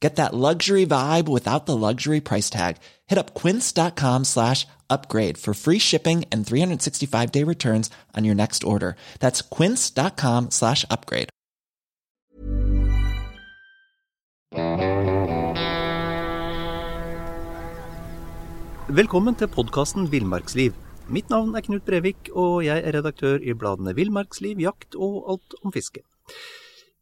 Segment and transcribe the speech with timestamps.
[0.00, 2.78] Get that luxury vibe without the luxury price tag.
[3.06, 8.64] Hit up quince.com slash upgrade for free shipping and 365 day returns on your next
[8.64, 8.96] order.
[9.20, 11.28] That's quince.com slash upgrade.
[18.90, 20.74] Velkommen til podkasten Villmarksliv.
[21.06, 25.54] Mitt navn er Knut Brevik, og jeg er redaktør i bladene Villmarksliv, Jakt og Alt
[25.62, 26.02] om fiske.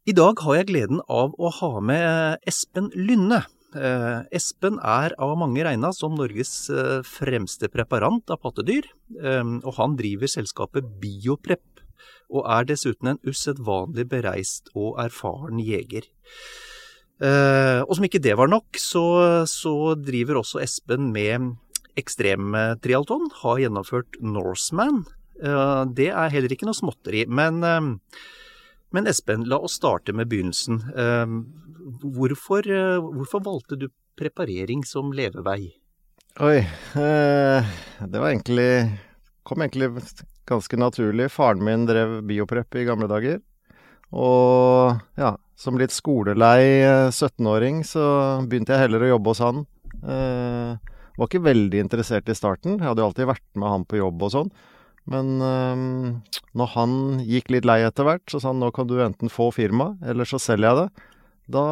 [0.08, 3.42] I dag har jeg gleden av å ha med Espen Lynne.
[3.76, 8.88] Eh, Espen er av mange regna som Norges eh, fremste preparant av pattedyr,
[9.20, 11.82] eh, og han driver selskapet Bioprep,
[12.32, 16.08] og er dessuten en usedvanlig bereist og erfaren jeger.
[17.18, 19.04] Og som ikke det var nok, så,
[19.50, 21.50] så driver også Espen med
[21.98, 25.02] ekstremtrialton, har gjennomført Norseman.
[25.98, 27.58] Det er heller ikke noe småtteri, men
[28.90, 30.80] men Espen, la oss starte med begynnelsen.
[30.96, 31.40] Ehm,
[32.02, 35.74] hvorfor, eh, hvorfor valgte du preparering som levevei?
[36.40, 37.68] Oi, eh,
[38.06, 38.98] det var egentlig
[39.48, 39.90] kom egentlig
[40.46, 41.30] ganske naturlig.
[41.32, 43.40] Faren min drev bioprep i gamle dager.
[44.12, 48.04] Og ja, som litt skolelei 17-åring så
[48.48, 49.66] begynte jeg heller å jobbe hos han.
[49.98, 52.78] Eh, var ikke veldig interessert i starten.
[52.78, 54.52] Jeg hadde jo alltid vært med han på jobb og sånn.
[55.08, 55.82] Men øh,
[56.58, 59.50] når han gikk litt lei etter hvert, så sa han nå kan du enten få
[59.54, 61.08] firma, eller så selger jeg det.
[61.58, 61.64] Da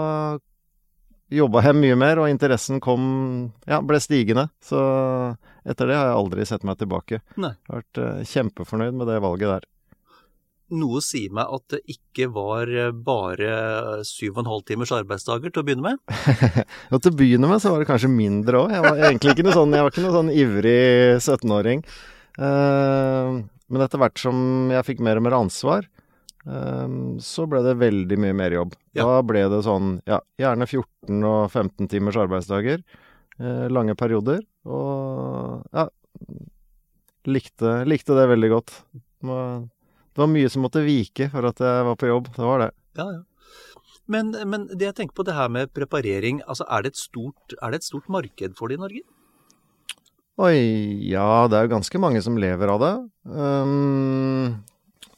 [1.37, 3.07] jobba jeg mye mer, og interessen kom
[3.69, 4.49] Ja, ble stigende.
[4.65, 4.81] Så
[5.67, 7.21] etter det har jeg aldri sett meg tilbake.
[7.37, 7.57] Nei.
[7.67, 9.73] Jeg har vært øh, kjempefornøyd med det valget der.
[10.77, 15.53] Noe sier meg at det ikke var eh, bare syv og en halv timers arbeidsdager
[15.55, 16.01] til å begynne med?
[16.91, 18.75] ja, til å begynne med så var det kanskje mindre òg.
[18.75, 20.81] Jeg var egentlig ikke noe sånn, jeg var ikke noe sånn ivrig
[21.21, 21.85] 17-åring.
[22.37, 23.37] Eh,
[23.67, 25.87] men etter hvert som jeg fikk mer og mer ansvar,
[26.47, 28.77] eh, så ble det veldig mye mer jobb.
[28.97, 29.07] Ja.
[29.07, 32.85] Da ble det sånn, ja, gjerne 14 og 15 timers arbeidsdager.
[33.37, 34.43] Eh, lange perioder.
[34.65, 35.89] Og ja,
[37.29, 38.77] likte, likte det veldig godt.
[39.27, 42.31] Det var mye som måtte vike for at jeg var på jobb.
[42.37, 42.71] Det var det.
[42.97, 43.25] Ja, ja.
[44.07, 47.57] Men, men det jeg tenker på det her med preparering, altså er det et stort,
[47.59, 49.03] er det et stort marked for det i Norge?
[50.37, 50.57] Oi,
[51.09, 52.93] ja, det er jo ganske mange som lever av det.
[53.25, 54.59] Um,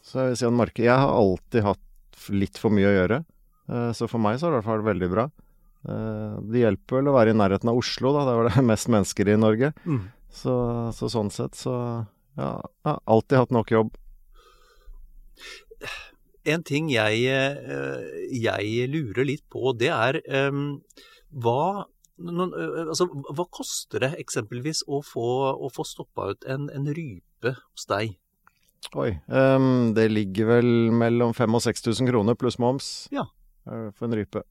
[0.06, 3.18] så jeg vil si at markedet Jeg har alltid hatt litt for mye å gjøre.
[3.66, 5.24] Uh, så for meg så har det i hvert fall vært veldig bra.
[5.88, 8.28] Uh, det hjelper vel å være i nærheten av Oslo, da.
[8.28, 9.72] Der var det mest mennesker i Norge.
[9.88, 10.04] Mm.
[10.38, 10.54] Så,
[10.94, 11.74] så, sånn sett så
[12.38, 13.94] ja, jeg har alltid hatt nok jobb.
[16.46, 20.78] En ting jeg, eh, jeg lurer litt på, det er um,
[21.34, 22.52] hva noen,
[22.88, 27.88] altså, hva koster det eksempelvis å få, å få stoppa ut en, en, rype hos
[27.90, 28.16] deg?
[28.94, 33.26] Oi, um, det ligger vel mellom 5000 og 6000 kroner pluss moms ja.
[33.66, 34.44] for en rype.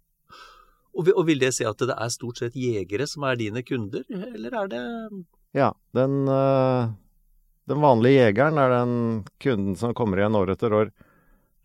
[0.97, 4.05] Og, og, vil det si at det er stort sett jegere som er dine kunder,
[4.09, 4.85] eller er det
[5.55, 6.89] Ja, den, uh,
[7.69, 8.95] den vanlige jegeren er den
[9.43, 10.91] kunden som kommer igjen år etter år.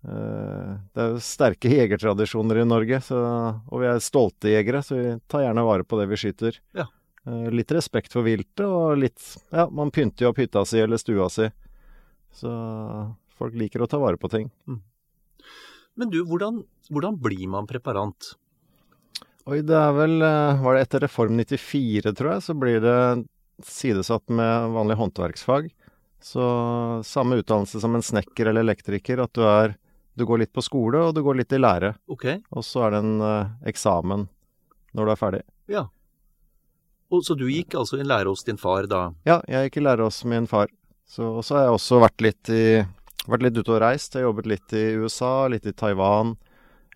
[0.02, 3.20] Eh, det er jo sterke jegertradisjoner i Norge, så,
[3.68, 6.58] og vi er stolte jegere, så vi tar gjerne vare på det vi skyter.
[6.76, 6.88] Ja.
[7.26, 9.22] Eh, litt respekt for viltet, og litt
[9.54, 11.46] Ja, man pynter jo opp hytta si eller stua si.
[12.34, 12.50] Så
[13.38, 14.50] folk liker å ta vare på ting.
[14.66, 14.80] Mm.
[16.00, 18.32] Men du, hvordan, hvordan, blir man preparant?
[19.44, 22.98] Oi, det er vel eh, Var det etter Reform 94, tror jeg, så blir det
[23.62, 25.70] sidesatt med vanlig håndverksfag.
[26.22, 26.42] Så
[27.06, 29.76] samme utdannelse som en snekker eller elektriker, at du er
[30.14, 31.94] du går litt på skole, og du går litt i lære.
[32.12, 32.42] Okay.
[32.52, 34.26] Og så er det en uh, eksamen
[34.92, 35.42] når du er ferdig.
[35.72, 35.86] Ja.
[37.12, 39.10] Og, så du gikk altså i lære hos din far da?
[39.28, 40.72] Ja, jeg gikk i lære hos min far.
[41.08, 42.80] Så så har jeg også vært litt, i,
[43.28, 44.14] vært litt ute og reist.
[44.14, 46.36] Jeg har jobbet litt i USA, litt i Taiwan.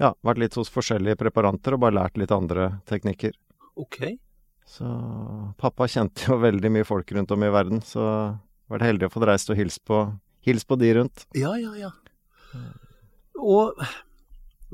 [0.01, 3.37] Ja, vært litt hos forskjellige preparanter og bare lært litt andre teknikker.
[3.77, 4.01] Ok.
[4.67, 4.89] Så
[5.61, 8.07] pappa kjente jo veldig mye folk rundt om i verden, så
[8.73, 10.03] vært heldig å få reist og hilst på,
[10.49, 11.29] hils på de rundt.
[11.37, 11.93] Ja, ja, ja.
[13.43, 13.77] Og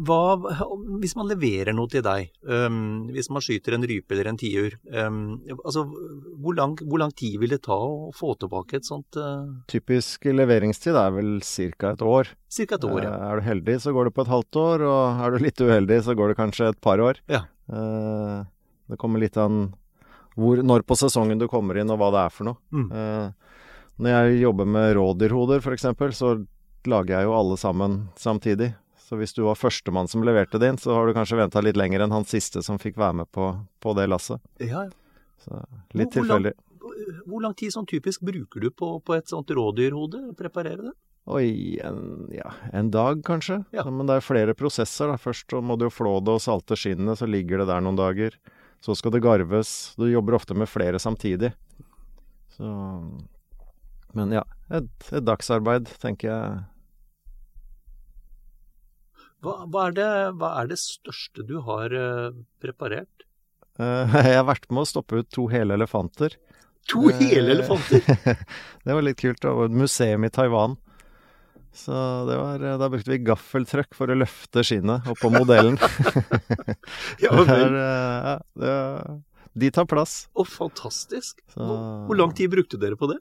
[0.00, 0.38] hva,
[1.02, 4.78] hvis man leverer noe til deg, um, hvis man skyter en rype eller en tiur,
[4.88, 5.18] um,
[5.58, 5.84] altså,
[6.40, 9.44] hvor lang, hvor lang, tid vil det ta å få tilbake et sånt uh...
[9.70, 11.92] Typisk leveringstid er vel ca.
[11.92, 12.32] et år.
[12.48, 13.12] Cirka et år, ja.
[13.12, 15.60] Uh, er du heldig, så går det på et halvt år, og er du litt
[15.60, 17.20] uheldig, så går det kanskje et par år.
[17.30, 17.44] Ja.
[17.68, 18.48] Uh,
[18.88, 19.66] det kommer litt an
[20.40, 22.60] hvor, når på sesongen du kommer inn, og hva det er for noe.
[22.72, 22.88] Mm.
[24.00, 26.30] når jeg jobber med rådyrhoder, f.eks., så
[26.90, 28.72] lager jeg jo alle sammen samtidig.
[29.02, 32.00] Så hvis du var førstemann som leverte din, så har du kanskje venta litt lenger
[32.00, 33.50] enn han siste som fikk være med på,
[33.82, 34.40] på det lasset.
[34.62, 34.86] Ja,
[35.44, 36.54] Så litt tilfeldig.
[37.26, 40.30] Hvor lang tid sånn typisk bruker du på, på et sånt rådyrhode?
[40.38, 40.94] Preparere det?
[41.30, 43.60] Oi, en, ja, en dag kanskje.
[43.70, 43.84] Ja.
[43.90, 45.12] Men det er flere prosesser.
[45.12, 45.20] da.
[45.20, 48.00] Først så må du jo flå det og salte skinnet, så ligger det der noen
[48.00, 48.34] dager.
[48.82, 49.92] Så skal det garves.
[50.00, 51.52] Du jobber ofte med flere samtidig.
[52.56, 52.66] Så
[54.12, 56.64] Men ja, et, et dagsarbeid, tenker jeg.
[59.42, 60.08] Hva, hva, er det,
[60.38, 62.30] hva, er det, største du har uh,
[62.62, 63.26] preparert?
[63.80, 66.36] Uh, jeg har vært med å stoppe ut to hele elefanter.
[66.92, 68.06] To hele elefanter?
[68.86, 69.42] det var litt kult.
[69.42, 70.78] Det var et museum i Taiwan.
[71.74, 71.92] Så
[72.28, 75.78] det var, da brukte vi gaffeltrøkk for å løfte skinnet oppå modellen.
[77.22, 77.78] ja, vel.
[77.78, 78.74] ja, det,
[79.64, 80.26] de tar plass.
[80.36, 81.40] Å, fantastisk.
[81.54, 81.78] Så, hvor,
[82.10, 83.18] hvor lang tid brukte dere på det?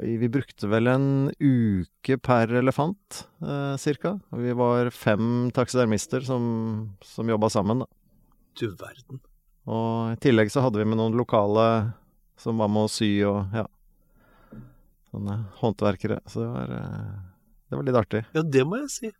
[0.00, 1.06] Vi brukte vel en
[1.38, 4.16] uke per elefant, eh, cirka.
[4.30, 7.86] Vi var fem taksidermister som, som jobba sammen, da.
[8.58, 9.20] Du verden.
[9.70, 11.66] Og i tillegg så hadde vi med noen lokale
[12.40, 13.68] som var med å sy og ja.
[15.14, 16.18] Sånne håndverkere.
[16.26, 16.74] Så det var,
[17.70, 18.24] det var litt artig.
[18.34, 19.12] Ja, det må jeg si.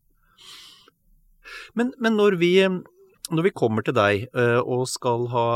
[1.79, 2.51] Men, men når, vi,
[3.31, 5.47] når vi kommer til deg uh, og skal ha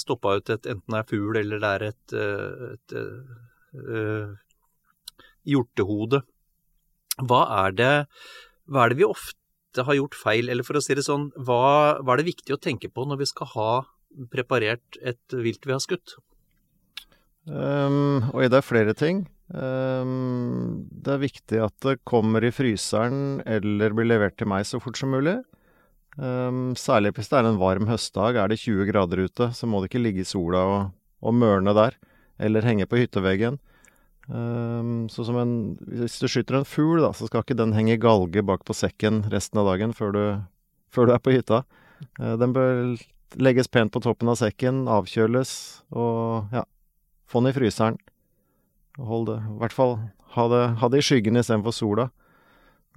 [0.00, 4.34] stoppa ut et enten det er fugl eller det er et, et, et uh,
[5.48, 6.22] hjortehode.
[7.18, 7.92] Hva er, det,
[8.70, 11.98] hva er det vi ofte har gjort feil, eller for å si det sånn, hva,
[12.02, 13.72] hva er det viktig å tenke på når vi skal ha
[14.32, 16.16] preparert et vilt vi har skutt?
[17.48, 19.24] Um, oi, det er flere ting.
[19.48, 24.80] Um, det er viktig at det kommer i fryseren eller blir levert til meg så
[24.82, 25.38] fort som mulig.
[26.18, 29.80] Um, særlig hvis det er en varm høstdag, er det 20 grader ute, så må
[29.80, 30.78] det ikke ligge i sola og,
[31.22, 31.96] og mørne der,
[32.42, 33.60] eller henge på hytteveggen.
[34.28, 38.42] Um, så en, hvis du skyter en fugl, da, så skal ikke den henge galge
[38.44, 40.24] bak på sekken resten av dagen før du,
[40.92, 41.62] før du er på hytta.
[42.20, 42.98] Uh, den bør
[43.40, 45.52] legges pent på toppen av sekken, avkjøles
[45.96, 46.66] og ja,
[47.28, 47.98] få den i fryseren.
[49.00, 49.98] Hold det, i hvert fall
[50.34, 52.08] ha det, ha det i skyggen istedenfor sola.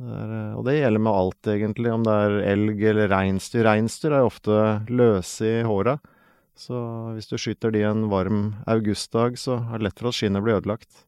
[0.02, 3.64] Det er, og det gjelder med alt, egentlig, om det er elg eller reinsdyr.
[3.68, 4.58] Reinsdyr er ofte
[4.90, 6.00] løse i håra.
[6.58, 6.76] Så
[7.16, 10.60] hvis du skyter de en varm augustdag, så er det lett for at skinnet blir
[10.60, 11.06] ødelagt.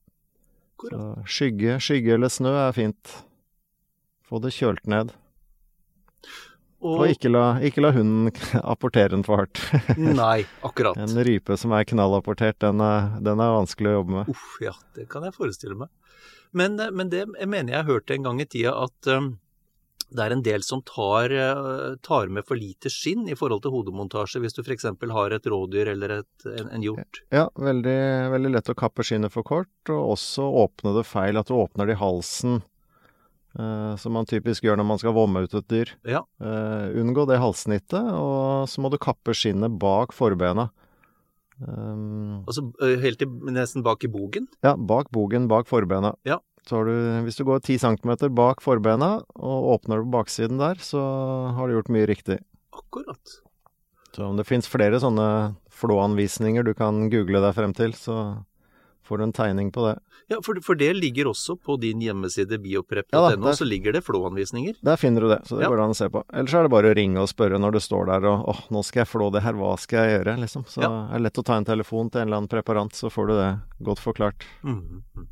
[0.90, 3.18] Så skygge, skygge eller snø er fint.
[4.28, 5.14] Få det kjølt ned.
[6.84, 8.32] Og, og ikke, la, ikke, la, hunden
[8.74, 9.62] apportere den for hardt.
[9.98, 11.00] Nei, akkurat.
[11.00, 14.32] En rype som er knallapportert, den er, den er vanskelig å jobbe med.
[14.34, 15.94] Uff, ja, det kan jeg forestille meg.
[16.54, 19.32] Men, men det jeg mener jeg hørte en gang i tida at um,
[20.10, 23.74] det er en del som tar, uh, tar, med for lite skinn i forhold til
[23.76, 24.90] hodemontasje, hvis du f.eks.
[25.14, 27.24] har et rådyr eller et, en, en, hjort.
[27.34, 27.98] Ja, veldig,
[28.36, 31.40] veldig lett å kappe skinnet for kort, og også åpne det feil.
[31.40, 32.62] At du åpner det i halsen.
[33.54, 35.92] Eh, som man typisk gjør når man skal vomme ut et dyr.
[36.10, 36.24] Ja.
[36.42, 40.72] Eh, unngå det halssnittet, og så må du kappe skinnet bak forbena.
[41.62, 44.48] Um, altså helt til, nesten bak i bogen?
[44.66, 46.16] Ja, bak bogen, bak forbena.
[46.26, 46.40] Ja.
[46.68, 50.80] Så har du, hvis du går ti centimeter bak forbena og åpner på baksiden der,
[50.80, 51.02] så
[51.58, 52.40] har du gjort mye riktig.
[52.72, 53.40] Akkurat.
[54.16, 55.28] Så om det fins flere sånne
[55.74, 58.18] flåanvisninger du kan google deg frem til, så
[59.04, 59.98] får du en tegning på det.
[60.32, 64.78] Ja, for, for det ligger også på din hjemmeside bioprep.no, ja, så ligger det flåanvisninger?
[64.86, 65.72] Der finner du det, så det ja.
[65.74, 66.24] går an å se på.
[66.32, 68.86] Ellers er det bare å ringe og spørre når du står der og 'Å, nå
[68.88, 70.64] skal jeg flå det her, hva skal jeg gjøre, liksom.
[70.72, 70.94] Så ja.
[71.10, 73.34] er det lett å ta en telefon til en eller annen preparant, så får du
[73.42, 73.52] det
[73.84, 74.48] godt forklart.
[74.64, 75.28] Mm -hmm.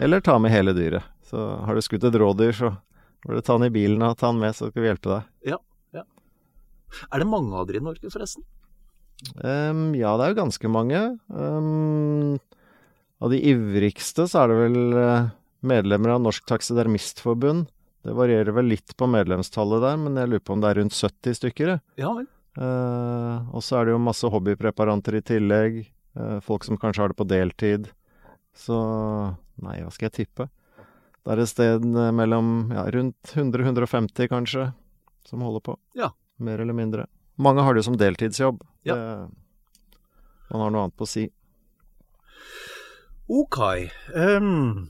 [0.00, 1.04] Eller ta med hele dyret.
[1.28, 2.72] Så har du skutt et rådyr, så
[3.24, 5.26] får du ta den i bilen og ta den med, så skal vi hjelpe deg.
[5.52, 5.58] Ja,
[5.94, 6.06] ja.
[7.12, 8.46] Er det mange av dere i Norge, forresten?
[9.36, 11.02] Um, ja, det er jo ganske mange.
[11.28, 12.40] Um,
[13.20, 14.80] av de ivrigste så er det vel
[15.60, 17.68] medlemmer av Norsk Taksidermistforbund.
[18.00, 20.96] Det varierer vel litt på medlemstallet der, men jeg lurer på om det er rundt
[20.96, 21.74] 70 stykker.
[22.00, 22.28] Ja vel.
[22.56, 25.82] Uh, og så er det jo masse hobbypreparanter i tillegg.
[26.16, 27.90] Uh, folk som kanskje har det på deltid.
[28.56, 28.78] Så
[29.64, 30.48] Nei, hva skal jeg tippe?
[31.20, 31.84] Det er et sted
[32.16, 34.70] mellom ja, rundt 100-150 kanskje,
[35.28, 35.74] som holder på.
[35.98, 36.12] Ja.
[36.40, 37.04] Mer eller mindre.
[37.40, 38.62] Mange har det jo som deltidsjobb.
[38.88, 38.96] Ja.
[38.96, 39.98] Det,
[40.50, 41.26] man har noe annet på å si.
[43.30, 43.60] Ok.
[44.16, 44.88] Um,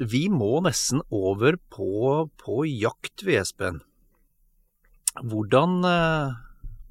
[0.00, 3.80] Vi må nesten over på, på jakt ved Espen.
[5.20, 6.36] Hvordan, uh,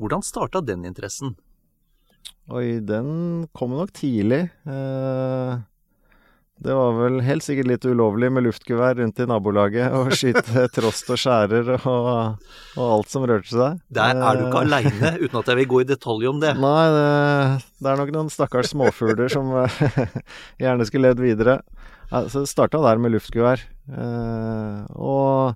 [0.02, 1.38] hvordan starta den interessen?
[2.50, 4.48] Oi, den kom nok tidlig.
[4.66, 5.52] Eh,
[6.60, 11.08] det var vel helt sikkert litt ulovlig med luftgevær rundt i nabolaget og skyte trost
[11.14, 12.10] og skjærer og,
[12.76, 13.80] og, alt som rørte seg.
[13.96, 16.52] Der er du ikke Eh, aleine, uten at jeg vil gå i detalj om det.
[16.60, 17.06] Nei, det,
[17.80, 19.80] det er nok noen stakkars småfugler som eh,
[20.66, 21.60] gjerne skulle levd videre.
[22.10, 23.64] Så det starta der med luftgevær.
[23.94, 25.56] Eh, og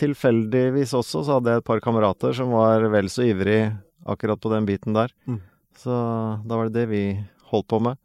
[0.00, 3.68] tilfeldigvis også så hadde jeg et par kamerater som var vel så ivrig
[4.08, 5.14] akkurat på den biten der.
[5.30, 5.42] Mm.
[5.78, 5.94] Så
[6.42, 7.04] da var det det vi
[7.52, 8.00] holdt på med.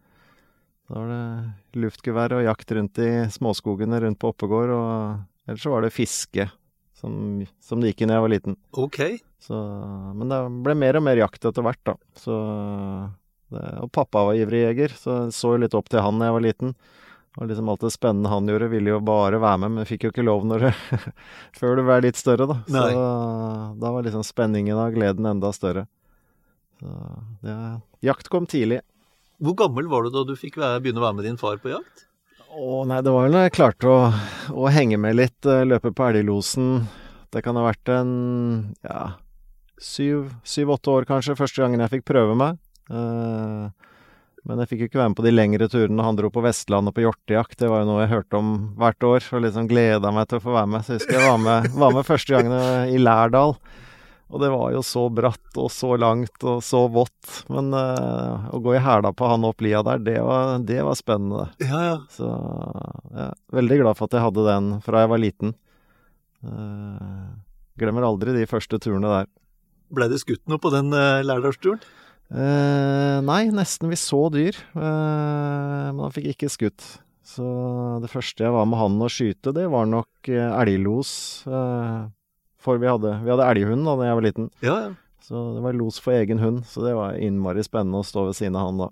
[0.86, 5.74] Da var det luftgevær og jakt rundt i småskogene rundt på Oppegård, og ellers så
[5.74, 6.46] var det fiske
[7.00, 8.58] som, som det gikk i da jeg var liten.
[8.78, 9.00] Ok.
[9.42, 9.58] Så,
[10.18, 11.96] men det ble mer og mer jakt etter hvert, da.
[12.18, 12.36] Så,
[13.54, 16.38] det, og pappa var ivrig jeger, så jeg så litt opp til han da jeg
[16.38, 16.78] var liten.
[17.36, 20.14] Og liksom alt det spennende han gjorde, ville jo bare være med, men fikk jo
[20.14, 20.74] ikke lov når det,
[21.60, 22.62] før du ble litt større, da.
[22.72, 22.88] Nei.
[22.94, 23.06] Så
[23.82, 25.88] da var liksom spenningen og gleden enda større.
[26.80, 26.94] Så
[27.50, 27.58] ja,
[28.06, 28.80] jakt kom tidlig.
[29.44, 32.06] Hvor gammel var du da du fikk begynne å være med din far på jakt?
[32.56, 33.98] Å nei, det var vel når jeg klarte å,
[34.56, 36.86] å henge med litt, eh, løpe på elglosen.
[37.36, 38.14] Det kan ha vært en
[38.86, 39.18] ja,
[39.82, 42.62] syv-åtte år kanskje, første gangen jeg fikk prøve meg.
[42.88, 43.66] Eh,
[44.46, 46.06] men jeg fikk jo ikke være med på de lengre turene.
[46.06, 47.58] Han dro på Vestlandet på hjortejakt.
[47.60, 50.46] Det var jo noe jeg hørte om hvert år, og liksom gleda meg til å
[50.46, 50.86] få være med.
[50.86, 53.58] Så jeg husker jeg var med, var med første gangen i Lærdal.
[54.36, 57.38] Og det var jo så bratt og så langt og så vått.
[57.48, 61.00] Men uh, å gå i hæla på han opp lia der, det var, det var
[61.00, 61.48] spennende.
[61.64, 61.98] Ja, ja.
[62.12, 65.56] Så jeg er veldig glad for at jeg hadde den fra jeg var liten.
[66.44, 67.32] Uh,
[67.80, 69.32] glemmer aldri de første turene der.
[69.96, 71.80] Blei det skutt noe på den uh, lærdalsturen?
[72.26, 73.88] Uh, nei, nesten.
[73.92, 76.86] Vi så dyr, eh, men han fikk ikke skutt.
[77.26, 77.46] Så
[78.04, 81.12] det første jeg var med han å skyte, det var nok eh, elglos.
[82.66, 84.50] Eh, for vi hadde, vi hadde elghund da jeg var liten.
[84.66, 84.92] Ja, ja.
[85.26, 88.38] Så det var los for egen hund, så det var innmari spennende å stå ved
[88.38, 88.90] siden av han da.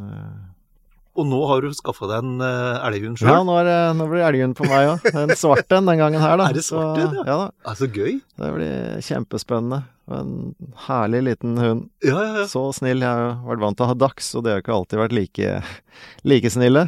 [0.00, 0.40] Eh,
[1.20, 3.28] Og nå har du skaffa deg en uh, elghund sjøl?
[3.28, 5.04] Ja, nå, er, nå blir det elghund på meg òg.
[5.12, 6.46] En svart en den gangen her, da.
[6.50, 7.24] Er det svart en, ja?
[7.28, 7.36] ja?
[7.42, 7.70] da.
[7.70, 8.14] Er så gøy.
[8.40, 9.82] Det blir kjempespennende.
[10.12, 10.32] En
[10.88, 11.84] herlig liten hund.
[12.02, 12.46] Ja, ja, ja.
[12.50, 13.04] Så snill.
[13.04, 15.52] Jeg har vært vant til å ha dachs, og det har ikke alltid vært like,
[16.32, 16.86] like snille.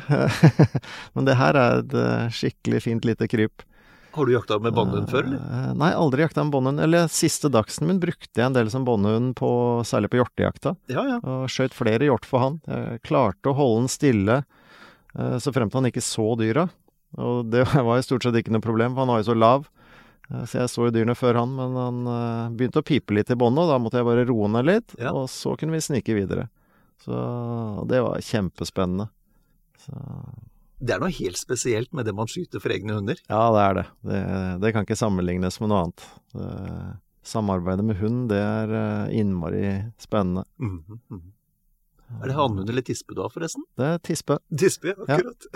[1.15, 3.63] Men det her er et eh, skikkelig fint lite kryp.
[4.15, 5.41] Har du jakta med bannhund før, eller?
[5.43, 6.81] Eh, Nei, aldri jakta med båndhund.
[6.85, 9.35] Eller siste dagsen min brukte jeg en del som båndhund,
[9.89, 10.77] særlig på hjortejakta.
[10.93, 11.19] Ja, ja.
[11.23, 12.61] Og skjøt flere hjort for han.
[12.71, 14.37] Jeg klarte å holde den stille
[15.19, 16.69] eh, så fremt han ikke så dyra.
[17.19, 19.67] Og det var jo stort sett ikke noe problem, for han var jo så lav.
[20.31, 23.39] Eh, Så jeg så jo dyrene før han, men han begynte å pipe litt i
[23.39, 25.11] båndet, og da måtte jeg bare roe ned litt, Ja.
[25.13, 26.47] og så kunne vi snike videre.
[27.05, 27.13] Så
[27.91, 29.11] det var kjempespennende.
[29.85, 29.93] Så
[30.85, 33.21] Det er noe helt spesielt med det man skyter for egne hunder.
[33.31, 33.87] ja, det er det.
[34.11, 34.21] det.
[34.65, 36.05] Det kan ikke sammenlignes med noe annet.
[36.35, 36.51] Det,
[37.25, 39.65] samarbeidet med hund, det er eh, innmari
[40.03, 40.45] spennende.
[40.61, 41.23] Mm -hmm.
[42.23, 43.65] Er det hannhund eller tispe du har, forresten?
[43.77, 44.37] Det er tispe.
[44.59, 45.15] Tispe, ja, Ja.
[45.15, 45.47] akkurat.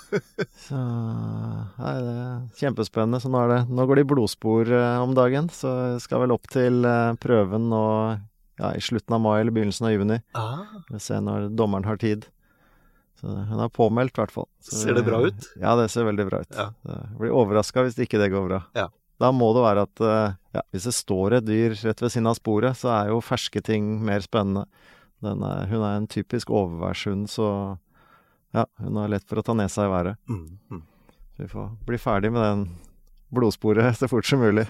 [0.68, 3.20] Så Nei, det er kjempespennende.
[3.20, 5.48] Så nå, er det, nå går det i blodspor eh, om dagen.
[5.48, 7.82] Så jeg skal vel opp til eh, prøven nå
[8.60, 10.20] ja, i slutten av mai eller begynnelsen av juni.
[10.34, 10.62] Ah,
[10.92, 12.26] Vi ser når dommeren har tid.
[13.24, 14.46] Så hun er påmeldt, i hvert fall.
[14.60, 15.46] Ser det bra ut?
[15.56, 16.50] Ja, det ser veldig bra ut.
[16.52, 16.66] Ja.
[16.84, 18.58] Jeg blir overraska hvis ikke det går bra.
[18.76, 18.90] Ja.
[19.22, 22.28] Da må det være at eh, ja, hvis det står et dyr rett ved siden
[22.28, 24.66] av sporet, så er jo ferske ting mer spennende.
[25.24, 27.46] Den er, hun er en typisk overværshund, så
[28.52, 30.18] ja, hun har lett for å ta nesa i været.
[30.28, 30.82] Mm, mm.
[31.40, 32.66] Vi får bli ferdig med den
[33.34, 34.66] blodsporet så fort som mulig.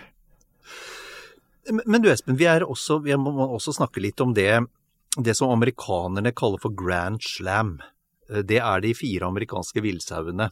[1.71, 4.61] Men- Men du Espen, vi, er også, vi må må også snakke litt om det,
[5.17, 7.79] det som amerikanerne kaller for grand slam.
[8.31, 10.51] Eh, Det er de fire amerikanske villsauene.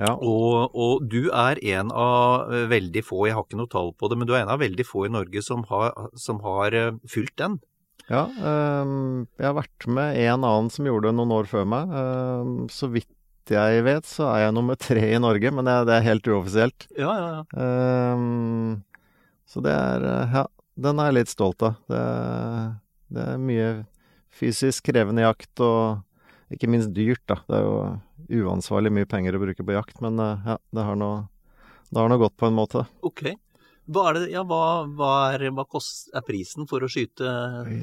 [0.00, 0.14] Ja.
[0.16, 4.08] Og, og du er en av eh, veldig få, jeg har ikke noe tall på
[4.08, 6.94] det, men du er en av veldig få i Norge som har, som har eh,
[7.12, 7.58] fylt den.
[8.08, 11.92] ja ehm, jeg har vært med en annen som gjorde det noen år før meg.
[12.72, 13.10] Så vidt
[13.52, 16.86] jeg vet, så er jeg nummer tre i Norge, men det, det er helt uoffisielt.
[16.96, 17.68] Ja, ja, ja.
[18.14, 18.84] Um,
[19.50, 20.44] så det er Ja,
[20.78, 21.74] den er jeg litt stolt av.
[21.90, 22.04] Det,
[23.12, 23.66] det er mye
[24.32, 26.00] fysisk krevende jakt, og
[26.56, 27.40] ikke minst dyrt, da.
[27.48, 30.98] Det er jo uansvarlig mye penger å bruke på jakt, men eh, ja, det har
[30.98, 31.12] nå
[31.92, 32.86] det har nå gått på en måte.
[33.04, 33.26] Ok.
[33.92, 37.26] Hva er, det, ja, hva, hva er, hva kost, er prisen for å skyte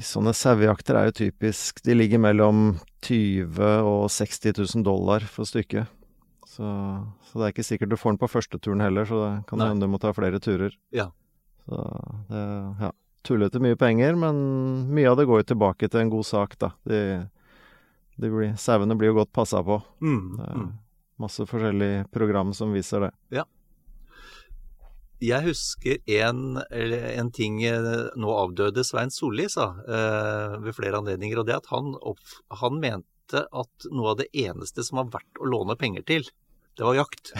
[0.00, 5.48] Sånne sauejakter er jo typisk De ligger mellom 20 000 og 60 000 dollar for
[5.48, 5.92] stykket.
[6.48, 6.66] Så,
[7.28, 9.62] så det er ikke sikkert du får den på første turen heller, så det kan
[9.62, 10.74] hende du må ta flere turer.
[10.96, 11.06] Ja.
[11.68, 11.84] Så
[12.32, 12.42] det
[12.80, 12.90] ja,
[13.26, 14.40] tullete mye penger, men
[14.90, 16.72] mye av det går jo tilbake til en god sak, da.
[16.88, 17.00] De
[18.28, 19.80] blir, sauene blir jo godt passa på.
[20.04, 20.68] mm, mm.
[21.22, 23.14] masse forskjellige program som viser det.
[25.20, 31.42] Jeg husker en, en ting eh, nå avdøde Svein Solli sa eh, ved flere anledninger,
[31.42, 32.22] og det at han, opp,
[32.62, 36.24] han mente at noe av det eneste som var verdt å låne penger til,
[36.80, 37.32] det var jakt.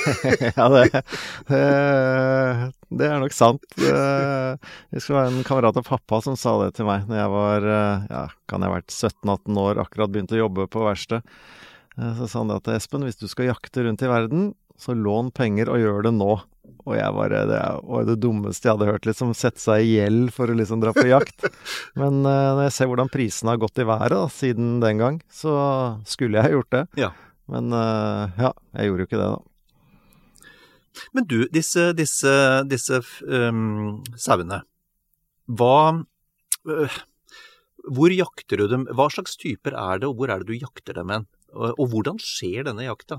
[0.58, 1.02] ja, det,
[1.48, 1.62] det,
[2.94, 3.64] det er nok sant.
[3.74, 4.60] Jeg
[4.94, 8.06] det var en kamerat av pappa som sa det til meg når jeg var eh,
[8.12, 11.26] ja, kan jeg ha vært 17-18 år, akkurat begynt å jobbe på verksted.
[11.98, 14.94] Eh, Så sa han det til Espen, hvis du skal jakte rundt i verden, så
[14.94, 16.30] lån penger og gjør det nå.
[16.84, 17.58] Og jeg bare Det
[17.88, 19.34] var det dummeste jeg hadde hørt, liksom.
[19.36, 21.46] Sette seg i gjeld for å liksom dra på jakt.
[22.00, 25.20] Men eh, når jeg ser hvordan prisene har gått i været da, siden den gang,
[25.32, 25.54] så
[26.06, 26.86] skulle jeg gjort det.
[27.02, 27.10] Ja.
[27.52, 29.42] Men eh, ja, jeg gjorde jo ikke det, da.
[31.16, 32.32] Men du, disse, disse,
[32.70, 34.60] disse um, sauene,
[35.50, 35.78] hva
[36.70, 36.98] uh,
[37.90, 38.84] Hvor jakter du dem?
[38.94, 41.26] Hva slags typer er det, og hvor er det du jakter dem hen?
[41.52, 43.18] Og, og hvordan skjer denne jakta?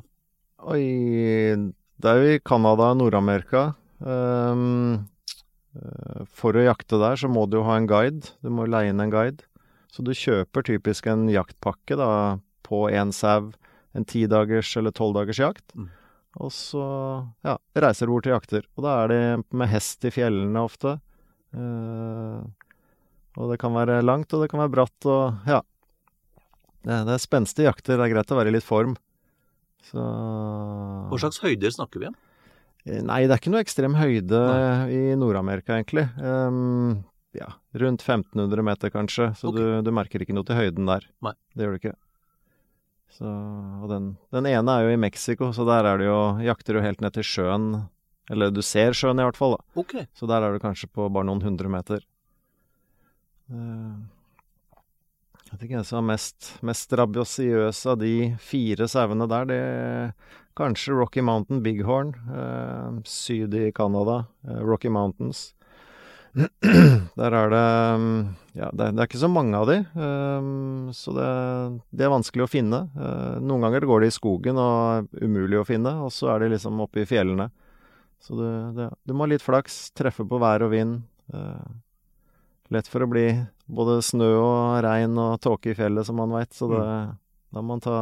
[0.65, 0.81] Oi,
[2.01, 3.67] det er jo i Canada og Nord-Amerika.
[3.99, 4.63] Eh,
[6.31, 8.33] for å jakte der så må du jo ha en guide.
[8.43, 9.45] Du må leie inn en guide.
[9.91, 12.09] Så du kjøper typisk en jaktpakke da,
[12.67, 13.53] på én sau,
[13.95, 15.65] en tidagers eller tolvdagers jakt.
[15.75, 15.87] Mm.
[16.43, 16.83] Og så
[17.47, 18.67] ja, reiser bort til jakter.
[18.75, 19.19] Og da er de
[19.55, 20.97] med hest i fjellene ofte.
[21.55, 22.43] Eh,
[23.35, 25.61] og det kan være langt, og det kan være bratt, og ja.
[26.85, 27.97] Det, det er spenstige jakter.
[27.97, 28.95] Det er greit å være i litt form.
[29.85, 32.15] Så Hva slags høyder snakker vi om?
[32.85, 34.41] Eh, Nei, det er ikke noe ekstrem høyde
[34.91, 36.07] i Nord-Amerika, egentlig.
[36.19, 39.31] Um, ja, rundt 1500 meter, kanskje.
[39.39, 39.79] Så okay.
[39.79, 41.07] du, du merker ikke noe til høyden der.
[41.25, 41.35] Nei.
[41.55, 41.95] Det gjør du ikke.
[43.15, 43.29] Så,
[43.81, 46.81] og den, den ene er jo i Mexico, så der er det jo Jakter du
[46.83, 47.69] helt ned til sjøen.
[48.33, 49.55] Eller du ser sjøen, i hvert fall.
[49.55, 49.63] da.
[49.79, 50.03] Okay.
[50.17, 52.03] Så der er du kanskje på bare noen hundre meter.
[53.53, 53.95] Eh,
[55.45, 59.45] Jeg vet ikke hvem som er mest, mest rabiosiøs av de fire sauene der.
[59.51, 60.15] Det er
[60.57, 64.25] kanskje Rocky Mountain Bighorn, eh, syd i Canada.
[64.47, 65.53] Eh, Rocky Mountains.
[67.15, 67.67] Der er det
[68.01, 68.17] mm,
[68.55, 71.27] Ja, det, det er ikke så mange av de, um, så det,
[71.91, 72.85] det er vanskelig å finne.
[72.95, 76.45] Uh, noen ganger går de i skogen og er umulig å finne, og så er
[76.45, 77.49] de liksom oppe i fjellene.
[78.23, 78.45] Så du,
[78.77, 81.01] det, du må ha litt flaks, treffe på vær og vind.
[81.35, 81.67] Uh,
[82.71, 83.27] lett for å bli
[83.67, 86.87] både snø og regn og tåke i fjellet, som man veit, så det,
[87.51, 87.97] da må man ta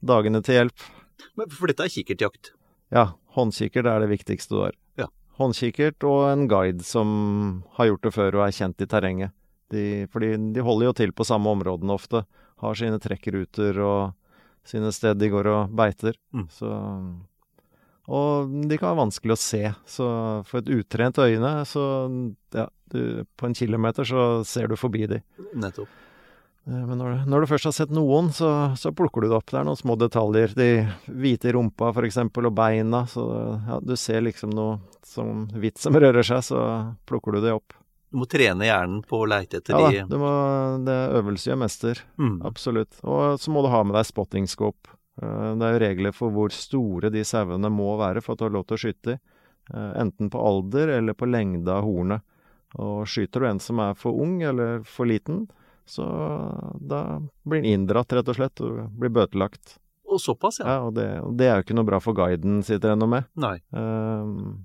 [0.00, 0.88] dagene til hjelp.
[1.36, 2.54] Men For dette er kikkertjakt.
[2.92, 4.80] Ja, håndkikkert er det viktigste du har.
[5.00, 5.12] Ja.
[5.36, 9.36] Håndkikkert og en guide som har gjort det før og er kjent i terrenget.
[9.72, 12.24] De, fordi de holder jo til på samme områdene ofte.
[12.62, 14.12] Har sine trekkruter og
[14.68, 16.14] sine steder de går og beiter.
[16.36, 16.46] Mm.
[16.54, 16.68] Så
[18.12, 19.62] Og de kan være vanskelig å se.
[19.88, 20.06] Så
[20.48, 21.82] for et utrent øyne, så
[22.54, 25.20] ja, du, på en kilometer så ser du forbi de.
[25.54, 25.90] Nettopp.
[26.66, 29.50] Eh, Men når, når du først har sett noen, så, så plukker du det opp.
[29.50, 30.54] Det er noen små detaljer.
[30.58, 30.68] De
[31.06, 33.04] hvite i rumpa, for eksempel, og beina.
[33.10, 33.22] Så
[33.68, 36.60] ja, du ser liksom noe som hvitt som rører seg, så
[37.08, 37.78] plukker du det opp.
[38.12, 40.02] Du må trene hjernen på å leite etter Ja de Ja,
[40.84, 42.02] det er øvelse gjør mester.
[42.20, 42.42] mm.
[42.44, 42.98] Absolutt.
[43.02, 44.90] Og så må du ha med deg spottingskåp.
[45.22, 48.44] Eh, Det er jo regler for hvor store de sauene må være for at du
[48.44, 49.18] har lov til å skyte i.
[49.72, 52.20] Eh, Enten på alder eller på lengde av hornet.
[52.76, 55.46] Og skyter du en som er for ung eller for liten,
[55.84, 56.04] så
[56.80, 59.78] da blir den inndratt, rett og slett, og blir bøtelagt.
[60.08, 60.66] Og såpass, ja.
[60.68, 62.62] Ja, og det, og det er jo ikke noe bra for guiden,
[63.08, 63.24] med.
[63.36, 63.58] Nei.
[63.72, 64.64] Um,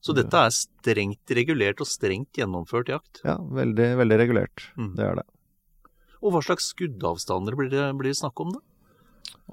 [0.00, 3.20] Så dette er strengt regulert og strengt gjennomført jakt.
[3.26, 4.64] ja, veldig, veldig regulert.
[4.80, 4.94] Mm.
[4.96, 5.26] Det er det.
[6.20, 8.60] Og hva slags skuddavstander blir det, blir det snakk om, da?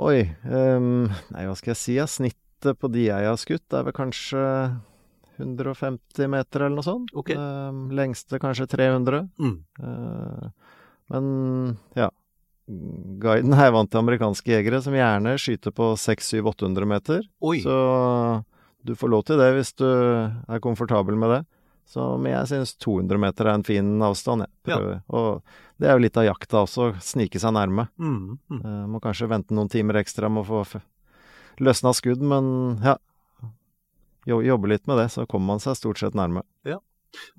[0.08, 1.96] Oi, um, nei, hva skal jeg si?
[2.12, 4.44] Snittet på de jeg har skutt, er vel kanskje
[5.38, 7.12] 150 meter eller noe sånt.
[7.18, 7.38] Okay.
[7.38, 9.28] Um, lengste kanskje 300.
[9.42, 9.58] Mm.
[9.82, 10.72] Uh,
[11.14, 11.28] men
[11.98, 12.12] ja.
[12.68, 17.22] Guiden er vant til amerikanske jegere som gjerne skyter på 600-800 meter.
[17.40, 17.62] Oi.
[17.64, 17.78] Så
[18.88, 21.44] du får lov til det hvis du er komfortabel med det.
[21.88, 24.44] Så, men jeg syns 200 meter er en fin avstand.
[24.68, 25.00] Jeg Ja.
[25.08, 25.44] Og
[25.80, 27.88] det er jo litt av jakta også, snike seg nærme.
[27.96, 28.40] Mm.
[28.50, 28.62] Mm.
[28.64, 30.82] Uh, må kanskje vente noen timer ekstra med å få
[31.64, 32.98] løsna skudd, men ja.
[34.28, 36.44] Jo, jobbe litt med det, så kommer man seg stort sett nærme.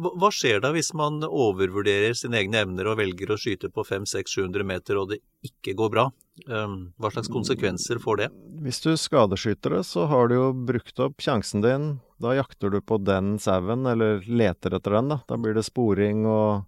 [0.01, 3.85] Hva, hva skjer da hvis man overvurderer sine egne evner og velger å skyte på
[3.85, 6.07] 500-600 meter og det ikke går bra?
[6.47, 8.29] Um, hva slags konsekvenser får det?
[8.63, 11.89] Hvis du skadeskyter det, så har du jo brukt opp sjansen din.
[12.23, 15.21] Da jakter du på den sauen, eller leter etter den, da.
[15.31, 16.65] Da blir det sporing og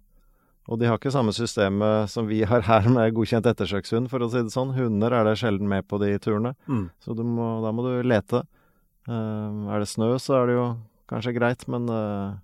[0.69, 4.27] Og de har ikke samme systemet som vi har her med godkjent ettersøkshund, for å
[4.29, 4.75] si det sånn.
[4.77, 6.85] Hunder er det sjelden med på de turene, Mm.
[7.01, 8.43] så du må, da må du lete.
[9.09, 10.67] Uh, er det snø, så er det jo
[11.09, 12.37] kanskje greit, men uh,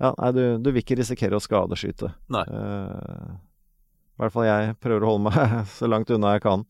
[0.00, 2.10] ja, nei, du, du vil ikke risikere å skadeskyte.
[2.32, 2.42] Nei.
[2.48, 3.36] Eh,
[4.16, 6.64] I hvert fall jeg prøver å holde meg så langt unna jeg kan.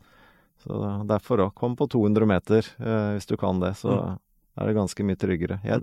[0.67, 3.75] Så derfor òg, kom på 200 meter eh, hvis du kan det.
[3.79, 4.19] Så Mm.
[4.65, 5.59] er det ganske mye tryggere.
[5.69, 5.83] Jeg,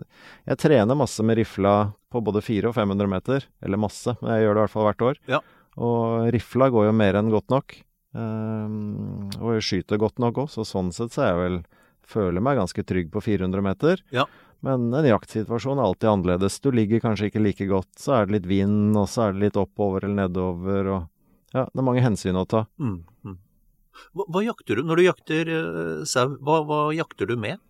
[0.50, 3.46] jeg trener masse med rifla på både 400 og 500 meter.
[3.62, 5.20] Eller masse, men jeg gjør det i hvert fall hvert år.
[5.30, 5.40] Ja.
[5.78, 7.76] Og rifla går jo mer enn godt nok.
[8.18, 11.62] Eh, og jeg skyter godt nok òg, så sånn sett så er jeg vel
[12.04, 14.02] Føler meg ganske trygg på 400 meter.
[14.12, 14.26] Ja.
[14.60, 16.58] Men en jaktsituasjon er alltid annerledes.
[16.60, 19.46] Du ligger kanskje ikke like godt, så er det litt vind, og så er det
[19.46, 21.06] litt oppover eller nedover, og
[21.54, 22.66] Ja, det er mange hensyn å ta.
[22.82, 23.04] Mm.
[23.26, 23.38] Mm.
[24.18, 24.88] Hva, hva jakter du?
[24.90, 27.62] Når du jakter uh, sau, hva, hva jakter du med?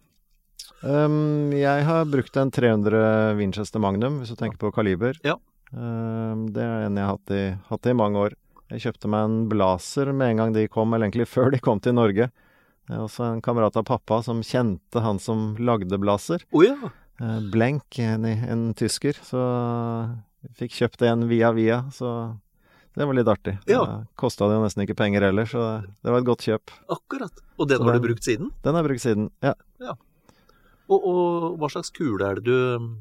[0.84, 5.20] Um, jeg har brukt en 300 Winchester Magnum, hvis du tenker på kaliber.
[5.28, 5.36] Ja.
[5.72, 8.38] Um, det er en jeg har hatt i, hatt i mange år.
[8.72, 11.84] Jeg kjøpte meg en Blazer med en gang de kom, eller egentlig før de kom
[11.84, 12.30] til Norge.
[12.88, 16.44] Det er også en kamerat av pappa som kjente han som lagde Blazer.
[16.52, 16.92] Oh, ja.
[17.22, 19.20] Eh, Blenk, en, en tysker.
[19.24, 19.44] Så
[20.60, 22.34] fikk kjøpt en via via, så
[22.94, 23.56] det var litt artig.
[23.70, 23.84] Ja.
[24.20, 26.74] Kosta det jo nesten ikke penger heller, så det var et godt kjøp.
[26.94, 27.42] Akkurat.
[27.58, 28.52] Og den Så har du brukt siden?
[28.66, 29.32] Den har jeg brukt siden.
[29.46, 29.56] Ja.
[30.92, 32.92] Og, og hva slags kule er det du um,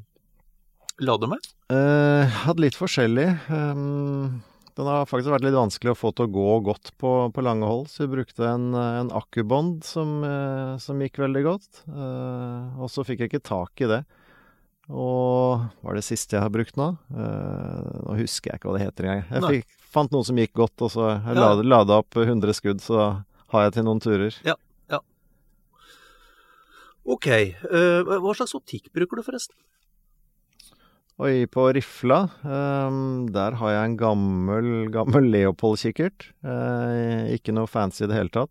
[1.03, 1.45] lader med?
[1.73, 3.27] Eh, hadde litt forskjellig.
[3.51, 4.41] Um,
[4.73, 7.67] den har faktisk vært litt vanskelig å få til å gå godt på, på lange
[7.69, 11.83] hold, så vi brukte en, en akkubånd som, eh, som gikk veldig godt.
[11.91, 14.01] Eh, og så fikk jeg ikke tak i det.
[14.89, 16.89] Og hva er det siste jeg har brukt nå?
[17.13, 19.29] Eh, nå husker jeg ikke hva det heter engang.
[19.29, 21.53] Jeg fikk, fant noe som gikk godt, og så jeg Ja.
[21.61, 24.33] lada, opp 100 skudd, så har jeg til noen turer.
[24.45, 24.55] Ja,
[24.89, 24.99] ja.
[27.05, 27.27] Ok.
[27.69, 29.55] Uh, hva slags optikk bruker du, forresten?
[31.21, 36.31] Oi, på rifla, um, der har jeg en gammel, gammel Leopold-kikkert.
[36.41, 38.49] Uh, ikke noe fancy i det hele tatt.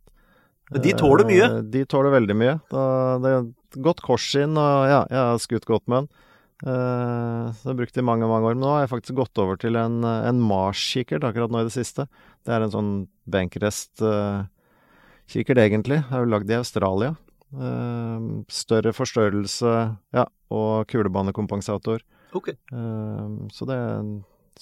[0.72, 1.48] De tåler mye.
[1.58, 2.54] Uh, de tåler veldig mye.
[2.70, 2.84] Da,
[3.18, 6.28] det er et godt korssinn, og ja, jeg har skutt godt med den.
[6.62, 8.54] Eh, så jeg brukte brukt det i mange, mange år.
[8.54, 11.74] Men nå har jeg faktisk gått over til en, en Mars-kikkert akkurat nå i det
[11.74, 12.02] siste.
[12.46, 12.92] Det er en sånn
[13.32, 15.98] Bankrest-kikkert, egentlig.
[16.06, 17.10] Det er jo lagd i Australia.
[17.52, 18.18] Eh,
[18.52, 19.70] større forstørrelse,
[20.16, 21.98] ja, og kulebanekompensator.
[22.38, 22.48] Ok.
[22.54, 24.12] Eh, så det er en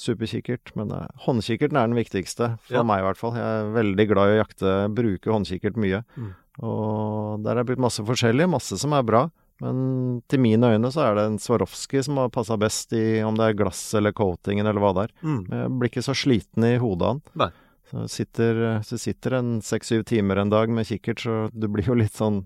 [0.01, 0.67] superkikkert.
[0.79, 0.87] Men
[1.27, 2.85] håndkikkerten er den viktigste, for Ja.
[2.87, 3.35] meg i hvert fall.
[3.35, 6.01] Jeg er veldig glad i å jakte, bruke håndkikkert mye.
[6.17, 6.33] Mm.
[6.63, 9.31] Og der det blitt masse forskjellig, masse som er bra.
[9.61, 13.37] Men til mine øyne så er det en Swarovski som har passa best i om
[13.37, 15.13] det er glass eller coatingen eller hva det er.
[15.21, 15.41] Mm.
[15.51, 17.53] Jeg blir ikke så sliten i hodet av den.
[17.91, 21.97] Så sitter, så sitter en seks-syv timer en dag med kikkert, så du blir jo
[21.99, 22.45] litt sånn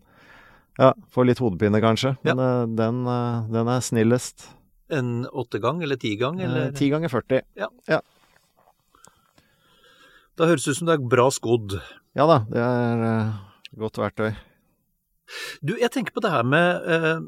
[0.75, 2.17] Ja, får litt hodepine kanskje.
[2.27, 2.67] Men ja.
[2.67, 4.49] den, eh, den er snillest.
[4.91, 6.73] En åttegang eller tigang, Eh, eller?
[6.75, 7.43] 10 ganger 40.
[7.55, 8.01] Ja.
[10.35, 11.77] Da høres det ut som det er bra skodd.
[12.19, 13.37] Ja da, det er eh,
[13.79, 14.33] godt verktøy.
[15.65, 17.23] Du, jeg tenker på det her med eh,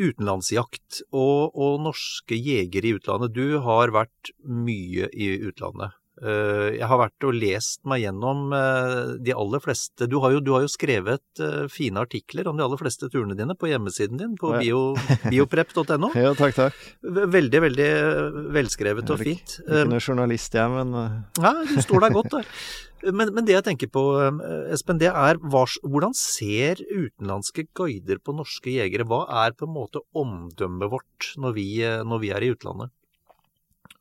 [0.00, 3.34] utenlandsjakt og, og norske jegere i utlandet.
[3.36, 5.99] Du har vært mye i utlandet.
[6.20, 10.42] Eh, jeg har vært og lest meg gjennom eh, de aller fleste Du har jo,
[10.44, 14.20] du har jo skrevet eh, fine artikler om de aller fleste turene dine på hjemmesiden
[14.20, 14.60] din, på ja.
[14.60, 14.82] bio,
[15.32, 16.12] bioprep.no.
[16.20, 16.84] Ja, takk, takk.
[17.00, 17.88] Veldig, veldig
[18.52, 19.56] velskrevet og Jeg er fint.
[19.64, 21.08] Ikke noen journalist, jeg, men Nei,
[21.40, 22.54] Ja, du står deg godt der.
[23.16, 24.04] Men, men det jeg tenker på,
[24.74, 29.08] Espen, det er hva, hvordan ser utenlandske guider på norske jegere?
[29.08, 32.92] Hva er på en måte omdømmet vårt når vi, når vi er i utlandet?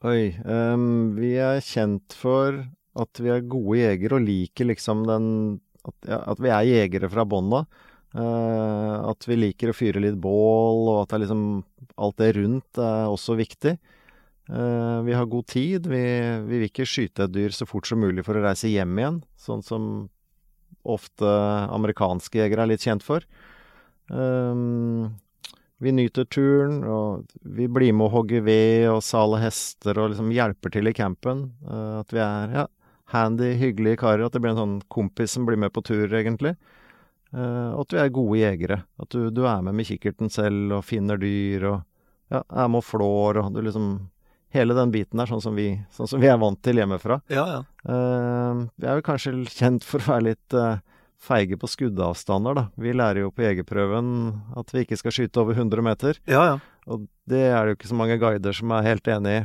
[0.08, 0.32] Oi.
[0.46, 2.62] Um, vi er kjent for
[3.00, 5.28] at vi er gode jegere og liker liksom den
[5.88, 7.68] At, ja, at vi er jegere fra bånn av.
[8.10, 11.44] Uh, at vi liker å fyre litt bål, og at det liksom
[12.02, 13.76] alt det rundt er også viktig.
[14.50, 15.88] Uh, vi har god tid.
[15.88, 16.04] Vi,
[16.50, 19.22] vi vil ikke skyte et dyr så fort som mulig for å reise hjem igjen,
[19.40, 19.86] sånn som
[20.90, 21.30] ofte
[21.70, 23.26] amerikanske jegere er litt kjent for.
[24.10, 25.10] Ehm,
[25.80, 30.34] vi nyter turen, og vi blir med å hogge ved og sale hester og liksom
[30.36, 31.48] hjelper til i campen.
[31.64, 32.66] Uh, at vi er ja,
[33.14, 34.26] handy, hyggelige karer.
[34.28, 36.58] At det blir en sånn kompis som blir med på tur, egentlig.
[37.32, 38.82] Uh, og at vi er gode jegere.
[39.00, 41.78] At du, du er med med kikkerten selv og finner dyr og
[42.30, 43.92] ja, er med og flår og du liksom
[44.50, 47.20] Hele den biten der, sånn som vi, sånn som vi er vant til hjemmefra.
[47.30, 47.60] Ja, ja.
[47.86, 50.80] Uh, vi er jo kanskje kjent for å være litt eh,
[51.20, 52.66] feige på skuddavstander, da.
[52.80, 54.10] Vi lærer jo på jegerprøven
[54.60, 56.20] at vi ikke skal skyte over 100 meter.
[56.30, 56.60] ja, ja.
[56.90, 59.42] Og det er det jo ikke så mange guider som er helt enig i.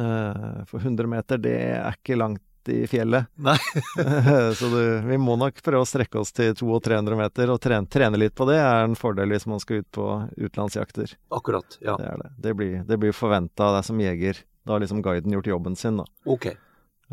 [0.00, 3.28] Eh, for 100 meter, det er ikke langt i fjellet.
[3.34, 3.58] Nei.
[4.58, 8.20] så du, vi må nok prøve å strekke oss til 200-300 meter, og trene, trene
[8.20, 11.12] litt på det er en fordel hvis man skal ut på utenlandsjakter.
[11.34, 11.78] Akkurat.
[11.84, 11.98] Ja.
[12.00, 12.32] Det er det.
[12.46, 14.40] Det blir, det blir forventa av deg som jeger.
[14.64, 16.08] Da har liksom guiden gjort jobben sin, da.
[16.24, 16.54] Ok.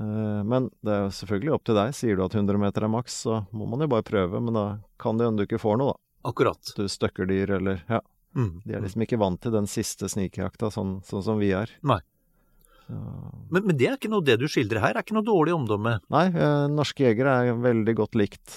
[0.02, 1.94] Eh, Men det er jo selvfølgelig opp til deg.
[1.98, 4.42] Sier du at 100 meter er maks, så må man jo bare prøve.
[4.42, 4.66] Men da
[5.02, 6.30] kan det hende du ikke får noe, da.
[6.32, 6.74] Akkurat.
[6.78, 8.02] Du støkker dyr, eller Ja.
[8.32, 8.62] Mm.
[8.64, 11.68] De er liksom ikke vant til den siste snikjakta, sånn, sånn som vi er.
[11.84, 15.98] Men, men det er ikke noe det du skildrer her, er ikke noe dårlig omdømme?
[16.12, 18.56] Nei, eh, norske jegere er veldig godt likt.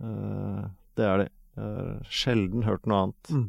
[0.00, 0.62] Eh,
[1.00, 1.26] det er de.
[1.56, 3.32] Jeg har sjelden hørt noe annet.
[3.32, 3.48] Mm.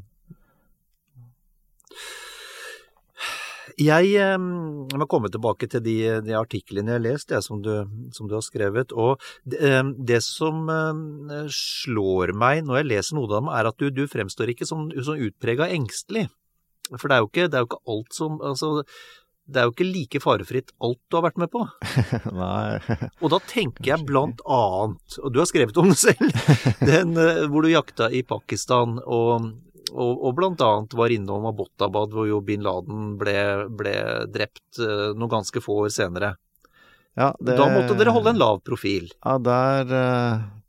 [3.82, 4.36] Jeg, eh,
[4.92, 7.72] jeg må komme tilbake til de, de artiklene jeg har lest, det som, du,
[8.16, 8.94] som du har skrevet.
[8.94, 13.72] Og det, eh, det som eh, slår meg når jeg leser noe av dem, er
[13.72, 16.28] at du, du fremstår ikke som, som utprega engstelig.
[16.94, 18.72] For det er, jo ikke, det er jo ikke alt som altså,
[19.44, 21.64] det er jo ikke like farefritt alt du har vært med på.
[22.42, 23.00] Nei.
[23.24, 26.44] Og da tenker jeg blant annet, og du har skrevet om det selv,
[26.92, 27.16] den
[27.52, 29.54] hvor du jakta i Pakistan og,
[29.92, 33.36] og, og annet var innom Abbottabad, hvor jo bin Laden ble,
[33.68, 33.94] ble
[34.32, 36.36] drept noen ganske få år senere.
[37.20, 39.12] Ja, det, Da måtte dere holde en lav profil.
[39.22, 39.92] Ja, der,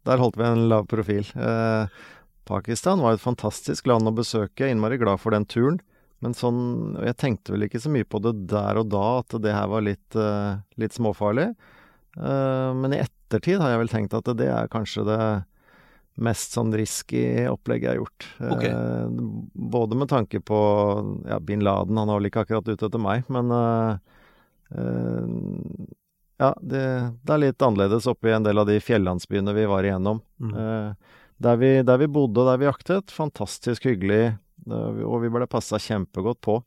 [0.04, 1.24] der holdt vi en lav profil.
[1.32, 2.02] Eh,
[2.44, 4.68] Pakistan var et fantastisk land å besøke.
[4.68, 5.80] Innmari glad for den turen.
[6.24, 9.52] Men sånn Jeg tenkte vel ikke så mye på det der og da, at det
[9.52, 11.50] her var litt, uh, litt småfarlig.
[12.14, 15.18] Eh, men i ettertid har jeg vel tenkt at det er kanskje det
[16.14, 18.26] mest sånn risky opplegget jeg har gjort.
[18.38, 18.70] Okay.
[18.70, 19.08] Eh,
[19.74, 20.60] både med tanke på
[21.28, 23.50] ja, bin Laden, han var vel ikke akkurat ute etter meg, men
[26.40, 26.84] ja, det,
[27.22, 30.18] det, er litt annerledes oppe i en del av de fjellandsbyene vi var igjennom.
[30.42, 30.54] Mm.
[31.44, 34.34] Der, vi, der vi bodde og der vi jaktet, fantastisk hyggelig
[34.66, 36.58] og vi ble passa kjempegodt på.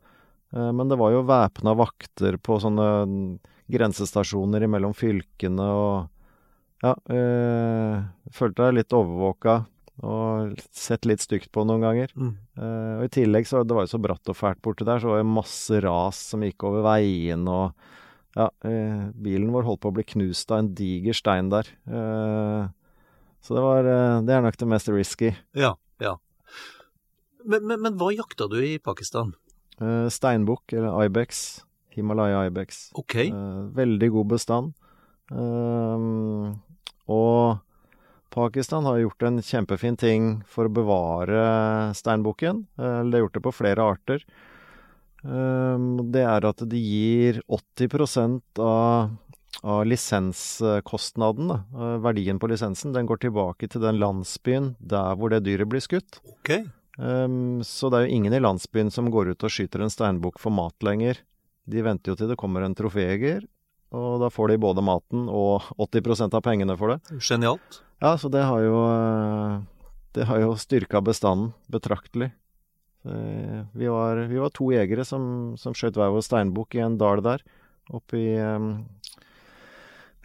[0.51, 2.87] Men det var jo væpna vakter på sånne
[3.67, 6.07] grensestasjoner imellom fylkene og
[6.83, 8.05] Ja, øh,
[8.37, 9.63] følte deg litt overvåka
[10.05, 12.11] og sett litt stygt på noen ganger.
[12.13, 12.33] Mm.
[12.57, 15.09] Uh, og i tillegg så det var jo så bratt og fælt borti der, så
[15.09, 17.87] var det masse ras som gikk over veien og
[18.37, 21.65] Ja, uh, bilen vår holdt på å bli knust av en diger stein der.
[21.89, 22.69] Uh,
[23.41, 23.87] så det var
[24.27, 25.31] Det er nok det mest risky.
[25.57, 26.17] Ja, ja.
[27.41, 29.31] Men, men, men, hva jakta du i Pakistan?
[30.11, 31.61] Steinbukk, eller ibex.
[31.97, 32.91] Himalaya ibex.
[32.93, 33.15] Ok.
[33.33, 34.73] Uh, veldig god bestand.
[35.31, 36.53] Uh,
[37.07, 37.63] og
[38.33, 41.43] Pakistan har gjort en kjempefin ting for å bevare
[41.97, 42.65] steinbukken.
[42.79, 44.27] Uh, de har gjort det på flere arter.
[46.13, 49.09] det er at de gir 80 av
[49.65, 51.51] av lisenskostnaden,
[52.01, 56.19] verdien på lisensen, den går tilbake til den landsbyen der hvor det dyret blir skutt.
[56.37, 56.67] Okay.
[56.97, 60.53] Så det er jo ingen i landsbyen som går ut og skyter en steinbukk for
[60.53, 61.21] mat lenger.
[61.67, 63.45] De venter jo til det kommer en troféjeger,
[63.95, 67.19] og da får de både maten og 80% av pengene for det.
[67.23, 67.81] Genialt.
[68.03, 68.81] Ja, så det har jo
[70.13, 72.31] Det har jo styrka bestanden betraktelig.
[73.03, 77.21] Vi var, vi var to jegere som, som skjøt hver vår steinbukk i en dal
[77.23, 77.43] der,
[77.93, 78.87] oppe i um,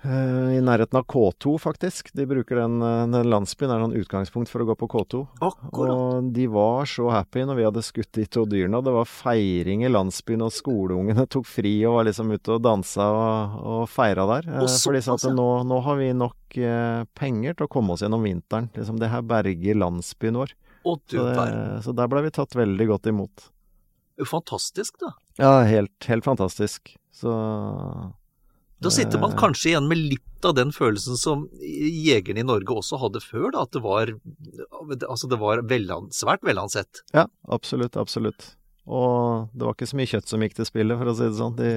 [0.03, 2.09] i nærheten av K2, faktisk.
[2.17, 2.81] De bruker den,
[3.12, 5.21] den landsbyen er noen utgangspunkt for å gå på K2.
[5.38, 5.93] Akkurat.
[5.93, 8.81] Og de var så happy når vi hadde skutt de to dyrene.
[8.81, 12.65] Og det var feiring i landsbyen, og skoleungene tok fri og var liksom ute og
[12.65, 14.51] dansa og, og feira der.
[14.62, 17.73] Og så, For de sa at nå, nå, har vi nok eh, penger til å
[17.73, 18.73] komme oss gjennom vinteren.
[18.75, 20.57] Liksom, det her berger landsbyen vår.
[20.83, 21.51] Å, du så, det,
[21.87, 23.47] så der ble vi tatt veldig godt imot.
[24.27, 25.15] Fantastisk, da.
[25.38, 26.97] Ja, helt, helt fantastisk.
[27.15, 27.31] Så
[28.83, 32.99] da sitter man kanskje igjen med litt av den følelsen som jegerne i Norge også
[32.99, 34.11] hadde før, da, at det var,
[35.07, 37.05] altså det var velan, svært velansett.
[37.14, 38.53] Ja, absolutt, absolutt.
[38.90, 41.38] Og det var ikke så mye kjøtt som gikk til spillet, for å si det
[41.38, 41.57] sånn.
[41.61, 41.73] De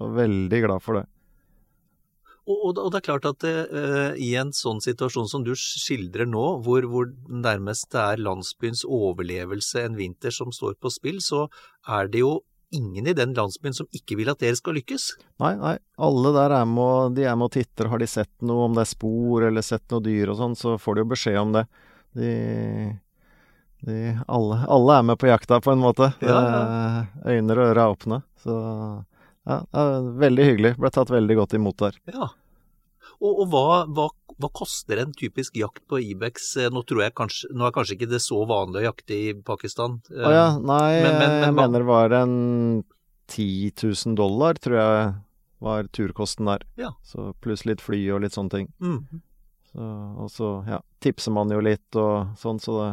[0.00, 1.04] var veldig glad for det.
[2.48, 6.86] Og det er klart at uh, i en sånn situasjon som du skildrer nå, hvor,
[6.88, 11.44] hvor nærmest det er landsbyens overlevelse en vinter som står på spill, så
[11.84, 12.38] er det jo
[12.70, 15.10] ingen i den landsbyen som ikke vil at dere skal lykkes.
[15.42, 15.74] Nei, nei.
[16.04, 17.90] Alle der er med og, de er med og titter.
[17.92, 20.76] Har de sett noe, om det er spor eller sett noe dyr og sånn, så
[20.80, 21.64] får de jo beskjed om det.
[22.18, 22.32] De,
[23.86, 26.10] de alle, alle, er med på jakta, på en måte.
[26.24, 27.06] Ja, ja.
[27.24, 28.20] Øyne og ører er åpne.
[28.44, 28.58] Så
[29.48, 29.62] ja,
[30.26, 30.76] veldig hyggelig.
[30.80, 31.96] Ble tatt veldig godt imot der.
[32.12, 32.32] Ja.
[33.18, 36.50] Og, og hva, hva, hva, koster en typisk jakt på Ibex?
[36.72, 39.98] Nå tror jeg kanskje, nå er kanskje ikke det så vanlig å jakte i Pakistan.
[40.14, 42.36] Å ja, nei, men, men, men, jeg mener det var en
[43.28, 45.08] 10 000 dollar, tror jeg
[45.58, 46.64] var turkosten der.
[46.80, 46.92] Ja.
[47.02, 48.70] Så pluss litt fly og litt sånne ting.
[48.80, 49.24] Mm.
[49.72, 49.88] Så,
[50.24, 52.92] og så ja, tipser man jo litt og sånn, så det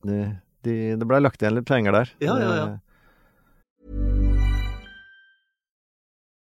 [0.00, 0.20] Det,
[0.64, 2.12] de, det blei lagt igjen litt penger der.
[2.24, 2.68] Ja, ja, ja.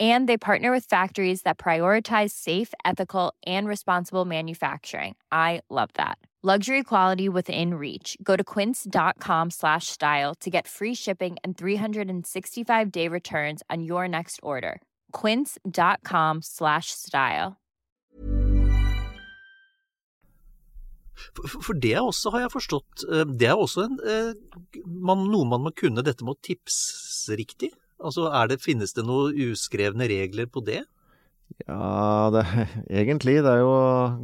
[0.00, 5.16] And they partner with factories that prioritize safe, ethical, and responsible manufacturing.
[5.30, 6.16] I love that.
[6.44, 8.16] Luxury quality within reach.
[8.20, 14.08] Go to quince.com slash style to get free shipping and 365 day returns on your
[14.08, 14.80] next order.
[15.12, 17.58] Quince.com slash style.
[21.36, 25.46] For, for det også har jeg forstått, eh, det er også en, eh, man, noe
[25.46, 27.70] man må kunne dette med å tipse riktig.
[28.02, 30.82] Altså, er det, Finnes det noen uskrevne regler på det?
[31.66, 32.44] Ja, det,
[33.02, 33.38] egentlig.
[33.44, 33.72] Det er jo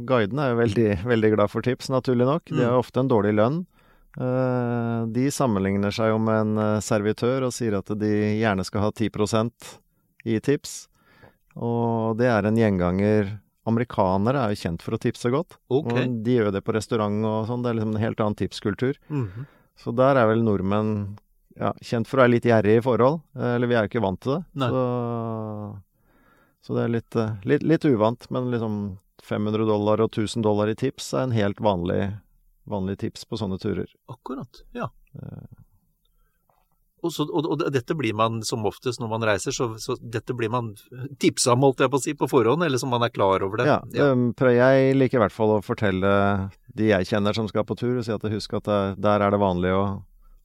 [0.09, 2.49] Guidene er jo veldig, veldig glad for tips, naturlig nok.
[2.51, 3.59] De har jo ofte en dårlig lønn.
[4.19, 8.09] Eh, De sammenligner seg jo med en eh, servitør og sier at de
[8.41, 9.75] gjerne skal ha 10%
[10.29, 10.79] i tips.
[11.59, 13.37] Og det er en gjenganger.
[13.69, 15.57] Amerikanere er jo kjent for å tipse godt.
[15.69, 16.07] Okay.
[16.07, 17.61] Og de gjør det på restaurant og sånn.
[17.63, 18.99] Det er liksom en helt annen tipskultur.
[19.11, 19.47] Mhm.
[19.79, 20.89] Så der er vel nordmenn
[21.59, 23.21] ja, kjent for å være litt gjerrig i forhold.
[23.35, 24.41] Eh, Eller vi er jo ikke vant til det.
[24.71, 24.83] Så,
[26.65, 28.27] så det er litt, eh, litt, litt uvant.
[28.33, 28.81] Men liksom
[29.27, 32.03] 500 dollar og 1000 dollar i tips er en helt vanlig,
[32.69, 33.89] vanlig tips på sånne turer.
[34.11, 34.87] Akkurat, ja.
[36.99, 40.35] Og, så, og, og dette blir man som oftest når man reiser, så, så dette
[40.35, 40.73] blir man
[41.19, 43.61] tipsa om, holdt jeg på å si, på forhånd, eller som man er klar over
[43.61, 43.67] det.
[43.69, 44.09] Ja, ja.
[44.51, 46.11] jeg liker i hvert fall å fortelle
[46.75, 48.67] de jeg kjenner som skal på tur, og si at husk at
[48.99, 49.83] der er det vanlig å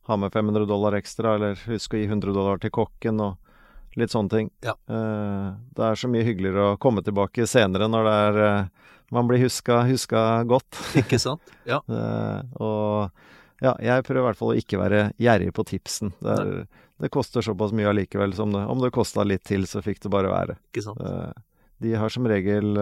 [0.07, 4.11] ha med 500 dollar ekstra, eller husk å gi 100 dollar til kokken, og litt
[4.13, 4.51] sånne ting.
[4.67, 4.75] Ja.
[4.91, 8.67] Eh, det er så mye hyggeligere å komme tilbake senere når det er eh,
[9.15, 10.81] man blir huska, huska godt.
[11.03, 11.43] Ikke sant?
[11.69, 11.81] Ja.
[11.89, 13.11] Eh, og
[13.63, 16.11] ja, jeg prøver i hvert fall å ikke være gjerrig på tipsen.
[16.21, 16.65] Det, er,
[17.01, 20.11] det koster såpass mye allikevel som det Om det kosta litt til, så fikk det
[20.13, 20.57] bare være.
[20.73, 21.01] Ikke sant?
[21.01, 21.31] Eh,
[21.85, 22.75] de har som regel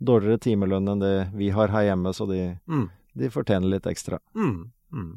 [0.00, 2.88] dårligere timelønn enn det vi har her hjemme, så de, Mm.
[3.14, 4.18] de fortjener litt ekstra.
[4.34, 4.70] Mm.
[4.92, 5.10] Mm.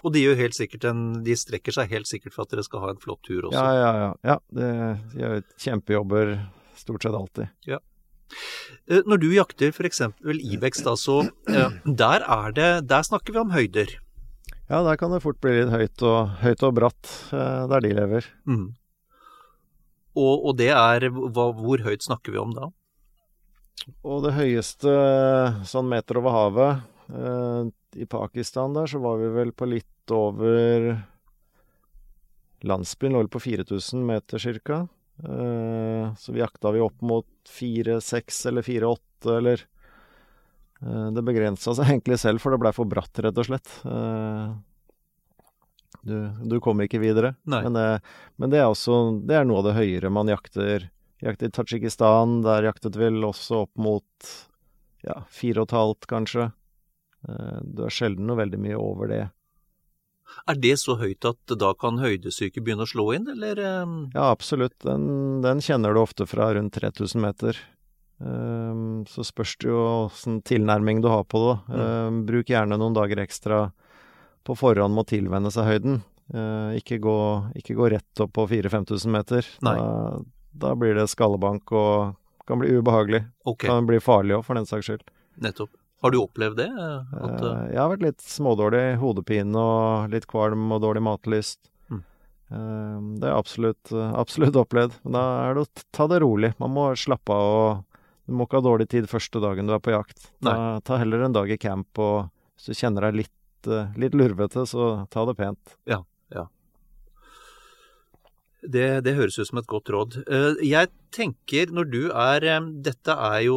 [0.00, 2.84] Og de gjør helt sikkert en De strekker seg helt sikkert for at dere skal
[2.84, 3.58] ha en flott tur også.
[3.58, 4.10] Ja, ja, ja.
[4.32, 4.70] ja det,
[5.12, 6.34] de gjør kjempejobber
[6.80, 7.50] stort sett alltid.
[7.68, 7.80] Ja.
[8.86, 10.02] Når du jakter f.eks.
[10.22, 13.96] ibex, da, så eh, der er det Der snakker vi om høyder.
[14.70, 17.90] Ja, der kan det fort bli litt høyt og, høyt og bratt eh, der de
[17.96, 18.28] lever.
[18.46, 18.68] Mm.
[20.14, 22.70] Og, og det er hva, Hvor høyt snakker vi om da?
[24.06, 24.94] Og det høyeste
[25.66, 30.92] sånn meter over havet eh, I Pakistan der så var vi vel på litt over
[32.60, 34.88] Landsbyen lå på 4000 meter cirka.
[35.24, 39.64] Eh, så vi jakta vi opp mot 4-6 eller 4-8 eller
[40.80, 43.72] eh, Det begrensa seg egentlig selv, for det blei for bratt, rett og slett.
[43.84, 44.52] Eh,
[46.06, 46.16] du,
[46.48, 47.34] du kommer ikke videre.
[47.44, 47.76] Men,
[48.40, 50.88] men det er også Det er noe av det høyere man jakter.
[51.20, 54.30] Jakter i Tadsjikistan, der jaktet vi også opp mot
[55.04, 56.46] ja, fire og et halvt, kanskje.
[57.28, 59.24] Eh, Du er sjelden noe veldig mye over det.
[60.46, 63.58] Er det så høyt at da kan høydesyke begynne å slå inn, eller?
[63.58, 64.78] eh, Ja, absolutt.
[64.86, 67.58] Den, den kjenner du ofte fra rundt 3000 meter.
[68.20, 71.56] Ehm, så spørs det jo åssen tilnærming du har på det.
[71.74, 71.80] Mm.
[71.80, 73.72] Ehm, bruk gjerne noen dager ekstra
[74.44, 76.02] på forhånd med å tilvenne seg høyden.
[76.32, 77.16] Eh, ikke, gå,
[77.58, 79.46] ikke gå rett opp på 4000-5000 meter.
[79.64, 80.20] Da,
[80.54, 82.14] da blir det skallebank og
[82.46, 83.24] kan bli ubehagelig.
[83.46, 83.66] Okay.
[83.70, 85.02] Kan bli farlig òg, for den saks skyld.
[85.40, 85.72] nettopp.
[86.00, 86.68] Har du opplevd det?
[86.70, 91.58] eh, At, Eh, jeg har vært litt smådårlig, hodepine og litt kvalm og dårlig matlyst.
[91.90, 92.00] Mm.
[92.50, 94.96] Uh, det har jeg absolutt, absolutt opplevd.
[95.04, 96.54] Men da er det å ta det rolig.
[96.58, 97.84] Man må slappe av og
[98.30, 100.28] Du må ikke ha dårlig tid første dagen du er på jakt.
[100.44, 104.62] Ta, ta heller en dag i camp, og hvis du kjenner deg litt, litt lurvete,
[104.70, 105.72] så ta det pent.
[108.62, 110.18] Det, det høres ut som et godt råd.
[110.28, 112.44] Eh, Jeg tenker når du er
[112.84, 113.56] Dette er jo,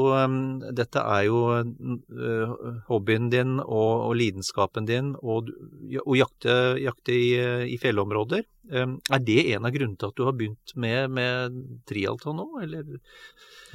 [0.74, 2.54] dette er jo eh,
[2.88, 7.28] hobbyen din og, og lidenskapen din å å jakte, jakte i,
[7.74, 8.46] i fjellområder.
[8.74, 11.58] Er det en av grunnene til at du har begynt med, med
[11.90, 12.96] trialton nå, eller?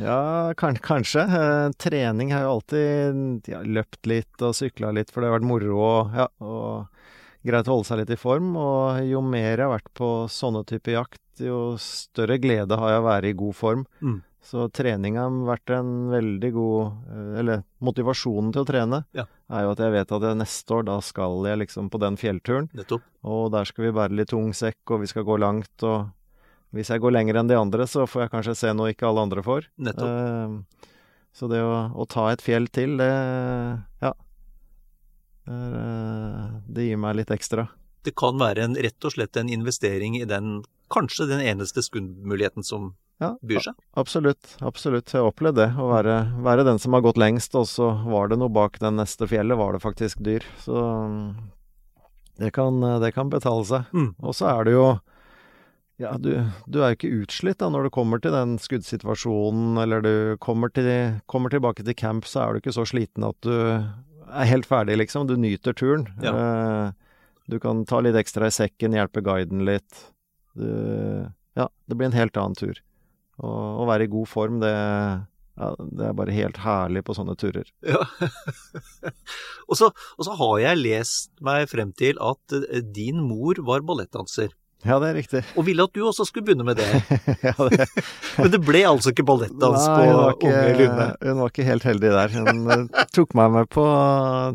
[0.00, 1.22] Ja, kan, kanskje.
[1.28, 5.50] Eh, trening har jo alltid ja, løpt litt og sykla litt, for det har vært
[5.50, 6.97] moro og, ja, og
[7.46, 8.54] greit å holde seg litt i form.
[8.58, 13.02] Og jo mer jeg har vært på sånne typer jakt, jo større glede har jeg
[13.02, 13.84] å være i god form.
[14.02, 14.18] Mm.
[14.48, 19.24] Så trening har vært en veldig god eh, Eller motivasjonen til å trene Ja.
[19.50, 22.16] er jo at jeg vet at jeg neste år, da skal jeg liksom på den
[22.16, 22.70] fjellturen.
[22.72, 23.02] Nettopp.
[23.28, 25.82] Og der skal vi bære litt tung sekk, og vi skal gå langt.
[25.84, 26.08] Og
[26.72, 29.26] hvis jeg går lenger enn de andre, så får jeg kanskje se noe ikke alle
[29.26, 29.68] andre får.
[29.76, 30.08] Nettopp.
[30.08, 30.88] Eh,
[31.38, 33.10] så det å, å ta et fjell til, det
[34.02, 34.14] Ja.
[35.48, 37.68] Det, eh, det gir meg litt ekstra.
[38.04, 42.64] det kan være en, rett og slett en investering i den kanskje den eneste skuddmuligheten
[42.64, 43.74] som Ja, byr seg.
[43.98, 44.54] absolutt.
[44.62, 45.10] Absolutt.
[45.12, 45.66] Jeg har opplevd det.
[45.76, 46.14] Å være,
[46.46, 49.58] være den som har gått lengst, og så var det noe bak den neste fjellet,
[49.58, 50.44] var det faktisk dyr.
[50.62, 51.34] Så mm,
[52.38, 53.90] det kan, det kan betale seg.
[53.92, 54.12] Mm.
[54.22, 54.86] Og så er det jo
[55.98, 56.30] Ja, du,
[56.70, 60.70] du er jo ikke utslitt da når du kommer til den skuddsituasjonen, eller du kommer,
[60.70, 63.82] til, kommer tilbake til camp, så er du ikke så sliten at du
[64.30, 65.26] er helt ferdig, liksom.
[65.28, 66.06] Du nyter turen.
[66.24, 66.32] Ja.
[66.34, 67.08] Uh,
[67.48, 70.04] du kan ta litt ekstra i sekken, hjelpe guiden litt.
[70.58, 70.68] Du,
[71.56, 72.80] ja, det blir en helt annen tur.
[73.38, 74.74] Og å være i god form, det,
[75.58, 77.70] ja, det er bare helt herlig på sånne turer.
[77.86, 78.02] Ja.
[79.68, 83.86] og, så, og så har jeg lest meg frem til at eh, din mor var
[83.86, 84.52] ballettdanser,
[84.86, 85.40] Ja, det er riktig.
[85.58, 86.86] og ville at du også skulle begynne med det.
[87.48, 87.86] ja, det,
[88.38, 90.04] Men det ble altså ikke ballettdans på
[90.36, 91.06] ikke- unge Lunde.
[91.24, 92.34] Hun var ikke helt heldig der.
[92.36, 93.86] Hun eh, tok meg med på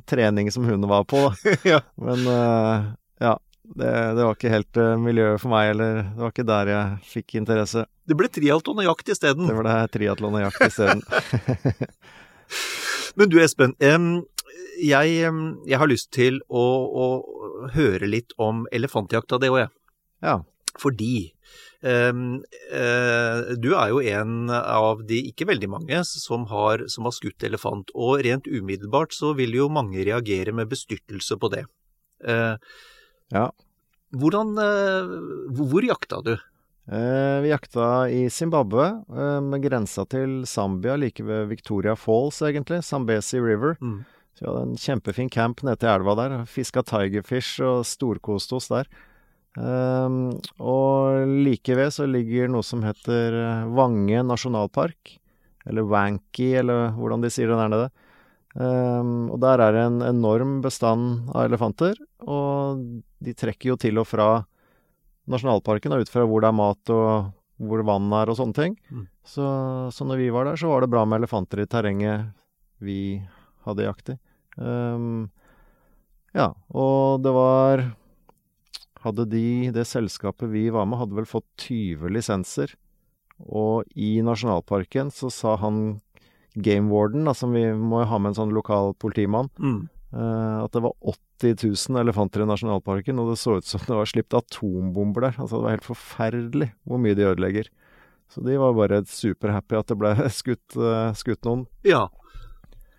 [0.08, 1.56] trening som hun var på, da.
[1.74, 1.82] Ja.
[2.00, 2.88] Men eh,
[3.28, 3.34] ja,
[3.74, 7.12] det, det var ikke helt uh, miljøet for meg, eller det var ikke der jeg
[7.18, 7.86] fikk interesse.
[8.08, 9.48] Det ble triatlon og jakt isteden.
[9.50, 11.04] Det ble det triatlon og jakt isteden.
[13.20, 14.10] Men du Espen, um,
[14.82, 15.14] jeg,
[15.70, 17.06] jeg har lyst til å, å
[17.76, 19.74] høre litt om elefantjakta, det òg, jeg.
[20.24, 20.40] Ja.
[20.82, 21.34] Fordi
[21.86, 22.40] um,
[22.74, 27.46] uh, du er jo en av de ikke veldig mange som har, som har skutt
[27.46, 31.68] elefant, og rent umiddelbart så vil jo mange reagere med bestyrtelse på det.
[32.26, 32.58] Uh,
[33.34, 33.48] Ja.
[34.14, 35.14] Hvordan uh,
[35.58, 36.36] hvor, jakta du?
[36.86, 38.90] Vi jakta i Zimbabwe,
[39.42, 42.82] med grensa til Zambia, like ved Victoria Falls, egentlig.
[42.84, 43.78] Zambesi River.
[43.80, 44.04] Mm.
[44.36, 46.36] Så vi hadde en kjempefin camp nede til elva der.
[46.46, 48.92] Fiska tigerfish og storkoste oss der.
[49.60, 50.22] Ehm,
[50.58, 55.18] og like ved så ligger noe som heter eh, Vange nasjonalpark.
[55.70, 57.92] Eller Wanky, eller hvordan de sier det der nede.
[58.54, 61.96] Um, og der er det en enorm bestand av elefanter.
[62.28, 62.84] Og
[63.24, 64.28] de trekker jo til og fra
[65.32, 67.32] nasjonalparken, og ut fra hvor det er mat og
[67.64, 68.76] hvor vann er og sånne ting.
[68.92, 69.08] Mm.
[69.24, 69.48] Så,
[69.96, 72.34] så når vi var der, så var det bra med elefanter i terrenget
[72.84, 73.24] vi
[73.64, 74.18] hadde jakt i.
[74.60, 75.30] Um,
[76.36, 77.86] ja, og det var
[79.04, 82.74] Hadde de, det selskapet vi var med, hadde vel fått 20 lisenser.
[83.44, 86.00] Og i nasjonalparken så sa han
[86.56, 89.90] game warden, da, som vi må ha med en sånn lokal politimann, Mm.
[90.14, 91.56] eh, at det var 80
[91.90, 95.36] 000 elefanter i nasjonalparken, og det så ut som det var sluppet atombomber der.
[95.42, 97.68] Altså, det var helt forferdelig hvor mye de ødelegger.
[98.30, 101.66] Så de var bare superhappy at det ble skutt, eh, skutt noen.
[101.84, 102.08] Ja.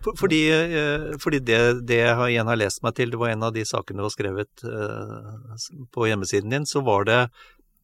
[0.05, 3.45] For, fordi eh, fordi det, det jeg igjen har lest meg til, det var en
[3.47, 7.21] av de sakene du har skrevet eh, på hjemmesiden din, så var det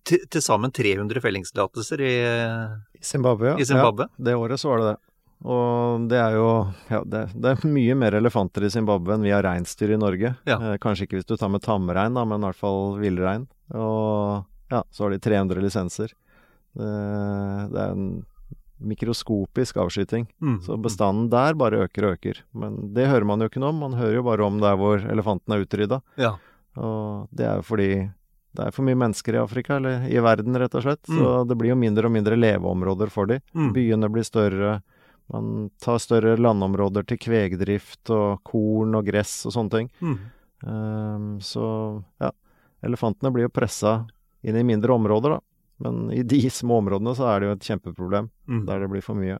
[0.05, 2.13] til sammen 300 fellingstillatelser i,
[2.97, 4.07] I Zimbabwe, i Zimbabwe.
[4.09, 4.99] Ja, det året så var det det.
[5.41, 6.49] Og det er jo
[6.91, 10.35] Ja, det, det er mye mer elefanter i Zimbabwe enn vi har reinsdyr i Norge.
[10.45, 10.57] Ja.
[10.57, 13.47] Eh, kanskje ikke hvis du tar med tamrein, da, men i hvert fall villrein.
[13.73, 16.13] Og ja, så har de 300 lisenser.
[16.77, 16.91] Det,
[17.73, 18.11] det er en
[18.81, 20.27] mikroskopisk avskyting.
[20.41, 20.59] Mm.
[20.65, 22.41] Så bestanden der bare øker og øker.
[22.53, 23.79] Men det hører man jo ikke noe om.
[23.79, 26.01] Man hører jo bare om der hvor elefanten er utrydda.
[26.17, 26.35] Ja.
[26.77, 27.89] Og det er jo fordi
[28.51, 31.03] det er for mye mennesker i Afrika, eller i verden rett og slett.
[31.07, 31.13] Så
[31.43, 31.47] Mm.
[31.47, 33.39] det blir jo mindre og mindre leveområder for de.
[33.55, 33.71] Mm.
[33.73, 34.81] Byene blir større.
[35.31, 39.89] Man tar større landområder til kvegdrift og korn og gress og sånne ting.
[40.01, 40.17] Mm.
[40.67, 42.31] Um, så ja,
[42.83, 44.05] elefantene blir jo pressa
[44.43, 45.39] inn i mindre områder, da.
[45.81, 48.65] Men i de små områdene så er det jo et kjempeproblem, Mm.
[48.67, 49.39] der det blir for mye.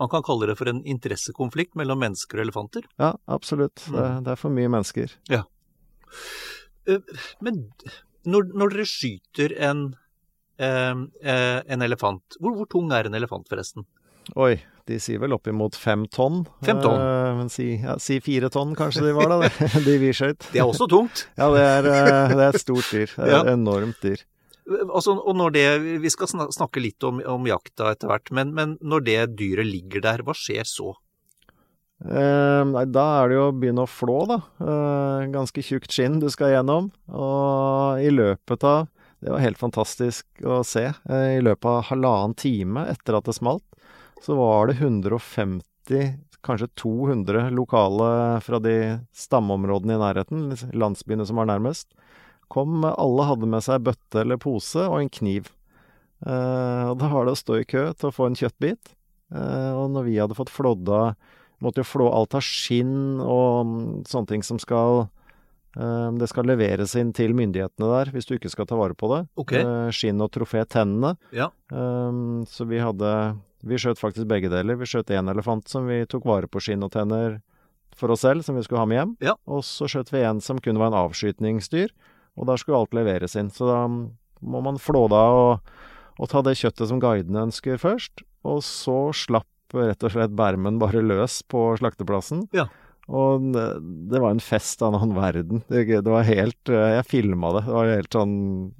[0.00, 2.86] Man kan kalle det for en interessekonflikt mellom mennesker og elefanter.
[2.98, 3.74] Ja, absolutt.
[3.90, 4.24] Det, Mm.
[4.24, 5.10] det er for mye mennesker.
[5.28, 5.42] Ja.
[7.40, 7.58] Men
[8.26, 9.82] når, når dere skyter en,
[10.58, 13.84] eh, eh, en elefant, hvor, hvor tung er en elefant forresten?
[14.36, 16.44] Oi, de sier vel oppimot fem tonn.
[16.66, 17.00] Fem tonn?
[17.00, 19.48] Eh, men si, ja, si fire tonn kanskje de var, da,
[19.86, 20.50] de vi skjøt.
[20.52, 21.26] Det er også tungt.
[21.40, 23.08] Ja, det er, eh, det er et stort dyr.
[23.16, 23.40] Det er Ja.
[23.44, 24.22] et enormt dyr.
[24.70, 25.66] Altså, og når det,
[26.04, 30.04] Vi skal snakke litt om, om jakta etter hvert, men, men når det dyret ligger
[30.04, 30.94] der, hva skjer så?
[32.00, 34.38] Eh, nei, da er det jo å begynne å flå, da.
[34.64, 36.88] Eh, ganske tjukt skinn du skal gjennom.
[37.12, 38.88] Og i løpet av
[39.20, 40.86] Det var helt fantastisk å se.
[41.04, 43.66] Eh, I løpet av halvannen time etter at det smalt,
[44.24, 51.50] så var det 150, kanskje 200 lokale fra de stammeområdene i nærheten, landsbyene som var
[51.52, 51.92] nærmest.
[52.50, 55.52] Kom, alle hadde med seg bøtte eller pose og en kniv.
[56.26, 58.92] Eh, og da var det å stå i kø til å få en kjøttbit.
[59.32, 61.14] Eh, og når vi hadde fått flådda
[61.60, 65.02] Måtte jo flå alt av skinn og mm, sånne ting som skal
[65.76, 69.10] eh, Det skal leveres inn til myndighetene der, hvis du ikke skal ta vare på
[69.12, 69.20] det.
[69.44, 69.66] Okay.
[69.92, 71.12] Skinn og trofé tennene.
[71.36, 71.50] Ja.
[72.48, 73.12] Så vi hadde
[73.60, 74.80] Vi skjøt faktisk begge deler.
[74.80, 77.42] Vi skjøt én elefant som vi tok vare på skinn og tenner
[77.92, 79.14] for oss selv, som vi skulle ha med hjem.
[79.28, 79.36] Ja.
[79.44, 81.92] Og så skjøt vi en som kunne være en avskytningsdyr.
[82.40, 83.52] Og der skulle alt leveres inn.
[83.52, 85.72] Så da må man flå det av og,
[86.20, 90.80] og ta det kjøttet som guidene ønsker først, og så slapp rett og slett bermen
[90.80, 92.46] bare løs på slakteplassen.
[92.56, 92.66] Ja.
[93.10, 93.66] Og det,
[94.10, 95.62] det var en fest av en annen verden.
[95.70, 97.64] Det, det var helt eh, Jeg filma det.
[97.66, 98.34] Det var helt sånn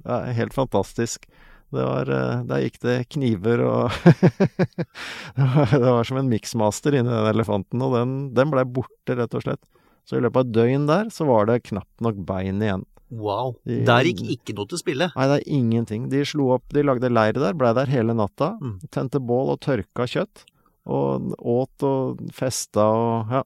[0.05, 1.25] ja, Helt fantastisk.
[1.71, 6.95] Det var eh, Der gikk det kniver og det, var, det var som en miksmaster
[6.95, 9.63] inni den elefanten, og den, den blei borte, rett og slett.
[10.07, 12.87] Så i løpet av et døgn der, så var det knapt nok bein igjen.
[13.11, 13.55] Wow.
[13.67, 15.09] De- Der gikk ikke noe til spille.
[15.15, 16.09] Nei, det er ingenting.
[16.09, 18.53] De slo opp De lagde leir der, blei der hele natta.
[18.61, 18.77] Mm.
[18.89, 20.45] Tente bål og tørka kjøtt.
[20.87, 23.43] Og åt og festa og Ja.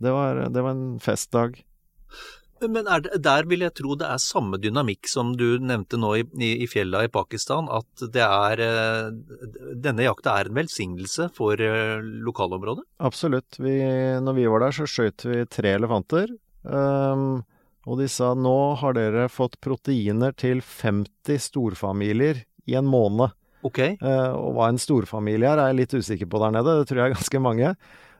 [0.00, 1.56] Det var, det var en festdag.
[2.62, 6.12] Men er det, der vil jeg tro det er samme dynamikk som du nevnte nå
[6.18, 9.10] i, i, i fjella i Pakistan, at det er eh,
[9.78, 12.82] Denne jakta er en velsignelse for eh, lokalområdet?
[12.98, 13.58] Absolutt.
[13.62, 13.76] Vi,
[14.22, 16.32] når vi var der, så skjøt vi tre elefanter.
[16.66, 17.42] Ehm,
[17.88, 23.32] og de sa nå har dere fått proteiner til 50 storfamilier i en måned.
[23.64, 23.78] Ok.
[23.80, 26.76] Eh, og hva en storfamilie er, er jeg litt usikker på der nede.
[26.78, 27.72] Det tror jeg er ganske mange.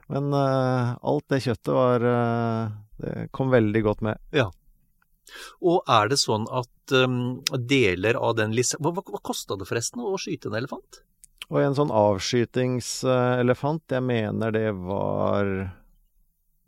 [0.09, 4.17] Men eh, alt det kjøttet var eh, Det kom veldig godt med.
[4.35, 4.49] Ja.
[5.61, 10.01] Og er det sånn at um, deler av den lisensen hva, hva kosta det forresten
[10.01, 11.03] å skyte en elefant?
[11.49, 15.45] Og en sånn avskytingselefant, jeg mener det var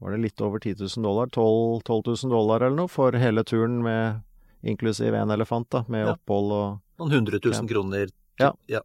[0.02, 1.30] Var det litt over 10 000 dollar?
[1.30, 4.22] 12, 12 000 dollar eller noe for hele turen med
[4.66, 6.16] inklusiv en elefant, da, med Ja.
[6.16, 7.74] opphold og Noen hundre tusen Ja.
[7.74, 8.10] kroner?
[8.40, 8.52] Ja.
[8.70, 8.82] ja.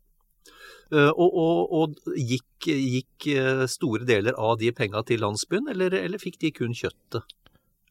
[0.93, 6.19] og og, og gikk, gikk eh, store deler av de penga til landsbyen, eller, eller
[6.23, 7.25] fikk de kun kjøttet?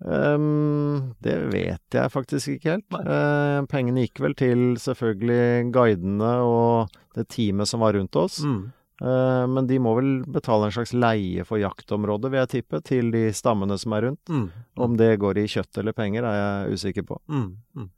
[0.03, 2.97] Um, det vet jeg faktisk ikke helt.
[2.99, 8.41] Eh, pengene gikk vel til selvfølgelig guidene og det teamet som var rundt oss.
[8.43, 8.73] Mm.
[9.01, 13.11] Eh, men de må vel betale en slags leie for jaktområdet, vil jeg tippe, til
[13.15, 14.31] de stammene som er rundt.
[14.31, 14.47] Mm.
[14.87, 17.19] Om det går i kjøtt eller penger, er jeg usikker på.
[17.27, 17.91] Mm, mm.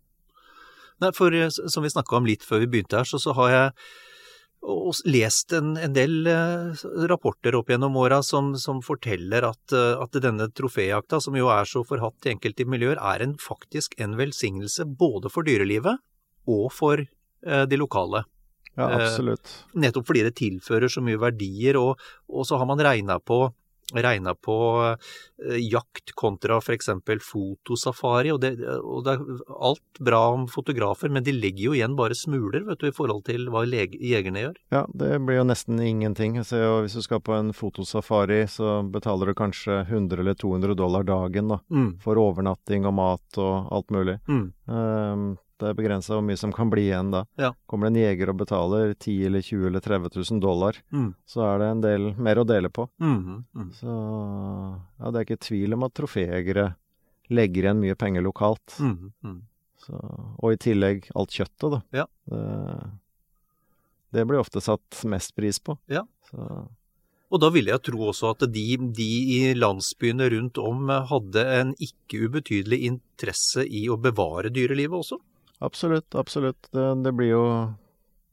[1.03, 3.53] Nei, for eh, som vi snakka om litt før vi begynte her, så, så har
[3.53, 3.71] jeg
[5.07, 10.49] lest en, en del eh, rapporter opp gjennom åra som, som forteller at, at denne
[10.49, 15.29] troféjakta, som jo er så forhatt i enkelte miljøer, er en, faktisk en velsignelse både
[15.29, 16.01] for dyrelivet
[16.47, 18.25] og for eh, de lokale.
[18.77, 19.65] Ja, Eh, absolutt.
[19.73, 21.97] Nettopp fordi det tilfører så mye verdier, og,
[22.29, 23.47] og så har man regna på
[23.95, 24.55] regna på
[25.47, 26.89] eh, jakt kontra f.eks.
[27.23, 28.49] fotosafari, og det,
[28.83, 32.81] og det er alt bra om fotografer, men de legger jo igjen bare smuler vet
[32.81, 34.59] du, i forhold til hva jegerne gjør.
[34.75, 36.35] Ja, det blir jo nesten ingenting.
[36.43, 41.07] Så hvis du skal på en fotosafari, så betaler du kanskje 100 eller 200 dollar
[41.07, 44.19] dagen da, Mm, for overnatting og mat og alt mulig.
[44.27, 47.23] mm, Ehm, det er begrensa hvor mye som kan bli igjen da.
[47.41, 47.51] Ja.
[47.69, 51.43] Kommer det en jeger og betaler 10 eller 20 eller 30 000 dollar, mm, så
[51.47, 52.87] er det en del mer å dele på.
[53.01, 53.19] mm,
[53.57, 53.69] mm.
[53.79, 53.97] Så
[54.99, 56.69] ja, det er ikke tvil om at troféjegere
[57.33, 58.77] legger igjen mye penger lokalt.
[58.79, 59.37] Mm, mm.
[59.87, 59.99] Så,
[60.39, 61.81] og i tillegg alt kjøttet, da.
[62.03, 62.05] Ja.
[62.31, 62.41] Det,
[64.15, 65.77] det blir ofte satt mest pris på.
[65.91, 66.05] Ja.
[66.29, 66.67] Så,
[67.27, 71.73] Og da ville jeg tro også at de, de i landsbyene rundt om hadde en
[71.83, 75.19] ikke ubetydelig interesse i å bevare dyrelivet også.
[75.59, 76.69] Absolutt, absolutt.
[76.71, 77.43] Det, det blir jo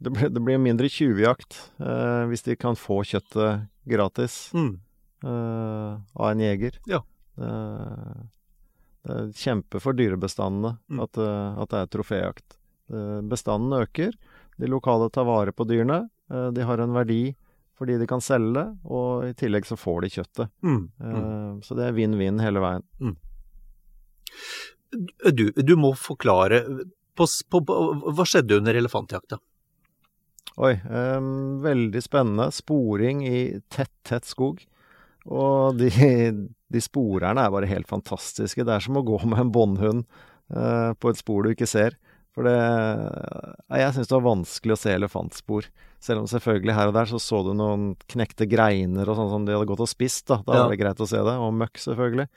[0.05, 4.81] det blir, det blir mindre tjuvjakt eh, hvis de kan få kjøttet gratis Mm.
[5.25, 6.79] eh, av en jeger.
[6.91, 7.01] Ja.
[7.37, 7.51] Det,
[9.05, 11.01] det er kjempe for dyrebestandene Mm.
[11.05, 12.59] at, eh, at det er troféjakt.
[12.93, 14.13] Eh, Bestanden øker,
[14.59, 17.35] de lokale tar vare på dyrene, eh, de har en verdi
[17.79, 20.51] fordi de kan selge det, og i tillegg så får de kjøttet.
[20.63, 20.83] Mm.
[21.01, 21.63] Eh, Mm.
[21.65, 22.85] Så det er vinn-vinn hele veien.
[25.35, 26.61] Du, du må forklare
[27.17, 27.61] på, på,
[28.15, 29.39] Hva skjedde under elefantjakta?
[30.55, 32.51] Oi, um, veldig spennende.
[32.55, 34.61] Sporing i tett, tett skog.
[35.27, 35.91] Og de,
[36.71, 38.63] de sporerne er bare helt fantastiske.
[38.67, 40.05] Det er som å gå med en båndhund
[40.55, 41.99] uh, på et spor du ikke ser.
[42.35, 45.69] For det Jeg syns det var vanskelig å se elefantspor.
[46.03, 49.47] Selv om selvfølgelig her og der så så du noen knekte greiner og sånn som
[49.47, 50.27] de hadde gått og spist.
[50.31, 50.65] Da, da Ja.
[50.65, 51.37] var det greit å se det.
[51.41, 52.29] Og møkk, selvfølgelig.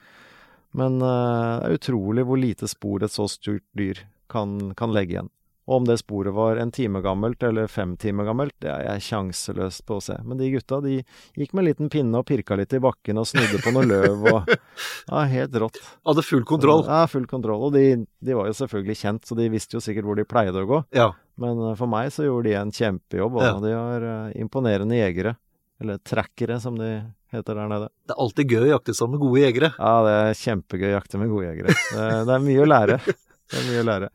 [0.77, 5.17] Men uh, det er utrolig hvor lite spor et så stort dyr kan, kan legge
[5.17, 5.31] igjen.
[5.67, 9.01] Og om det sporet var en time gammelt eller fem timer gammelt, det er jeg
[9.09, 10.15] sjanseløst på å se.
[10.23, 10.93] Men de gutta de
[11.35, 14.23] gikk med en liten pinne og pirka litt i bakken og snudde på noe løv
[14.31, 14.47] og
[15.11, 15.81] Ja, helt rått.
[16.07, 16.85] Hadde full kontroll.
[16.87, 17.65] Ja, full kontroll.
[17.67, 17.83] Og de,
[18.23, 20.79] de var jo selvfølgelig kjent, så de visste jo sikkert hvor de pleide å gå.
[20.95, 21.09] Ja.
[21.35, 23.53] Men eh, for meg så gjorde de en kjempejobb, og Ja.
[23.67, 25.35] de var eh, imponerende jegere.
[25.83, 26.93] Eller trackere, som de
[27.35, 27.91] heter der nede.
[28.07, 29.73] Det er alltid gøy å jakte sammen med gode jegere.
[29.75, 31.75] Ja, det er kjempegøy å jakte med gode jegere.
[31.91, 33.01] Det, det er mye å lære.
[33.51, 34.09] Det er mye å lære.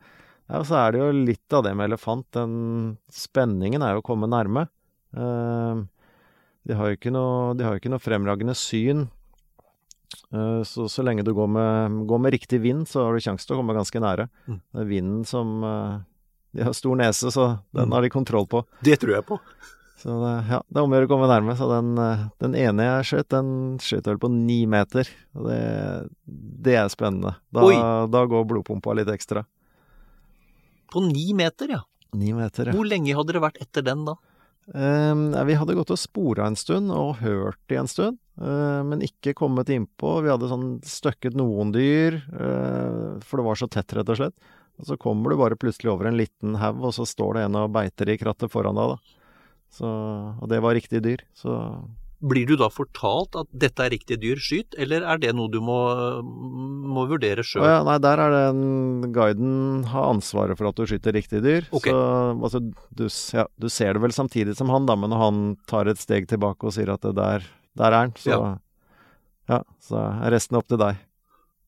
[0.49, 2.25] Ja, og så er det jo litt av det med elefant.
[2.35, 2.53] Den
[3.11, 4.67] spenningen er jo å komme nærme.
[5.15, 5.83] Eh,
[6.67, 9.07] de har jo ikke noe, de har jo ikke noe fremragende syn.
[10.33, 13.47] Eh, Så, så lenge du går med, går med riktig vind, så har du sjanse
[13.47, 14.27] til å komme ganske nære.
[14.47, 14.59] Mm.
[14.73, 15.95] Det er vinden som eh,
[16.53, 17.93] De har stor nese, så den Mm.
[17.95, 18.63] har de kontroll på.
[18.85, 19.39] Det tror jeg på.
[20.03, 21.55] Så det, ja, det er om å gjøre å komme nærme.
[21.55, 25.07] Så den, eh, den ene jeg skjøt, den skjøt vel på ni meter.
[25.31, 25.61] Det,
[26.67, 27.37] det er spennende.
[27.55, 27.63] Da,
[28.11, 29.45] da går blodpumpa litt ekstra.
[30.91, 31.81] På ni meter, ja.
[32.19, 32.75] Ni meter, ja.
[32.75, 34.17] Hvor lenge hadde dere vært etter den da?
[34.71, 39.03] Ehm, vi hadde gått og spora en stund, og hørt i en stund, eh, men
[39.03, 40.21] ikke kommet innpå.
[40.23, 44.35] Vi hadde sånn støkket noen dyr, eh, for det var så tett, rett og slett.
[44.79, 47.55] Og så kommer du bare plutselig over en liten haug, og så står det en
[47.55, 49.19] og beiter i krattet foran deg, da.
[49.73, 51.57] Så, og det var riktig dyr, så
[52.23, 55.57] Blir du da fortalt at dette er riktig dyr, skyt, eller er det noe du
[55.59, 55.75] må,
[56.23, 57.65] må vurdere sjøl?
[57.67, 61.67] ja, nei, der er det en Guiden har ansvaret for at du skyter riktig dyr.
[61.75, 61.91] Okay.
[61.91, 61.99] Så
[62.37, 62.61] altså,
[62.95, 63.03] du,
[63.35, 66.29] ja, du ser det vel samtidig som han, da, men når han tar et steg
[66.31, 67.49] tilbake og sier at det der,
[67.81, 68.53] der er han, så Ja.
[69.51, 69.63] ja.
[69.83, 71.01] så er resten opp til deg.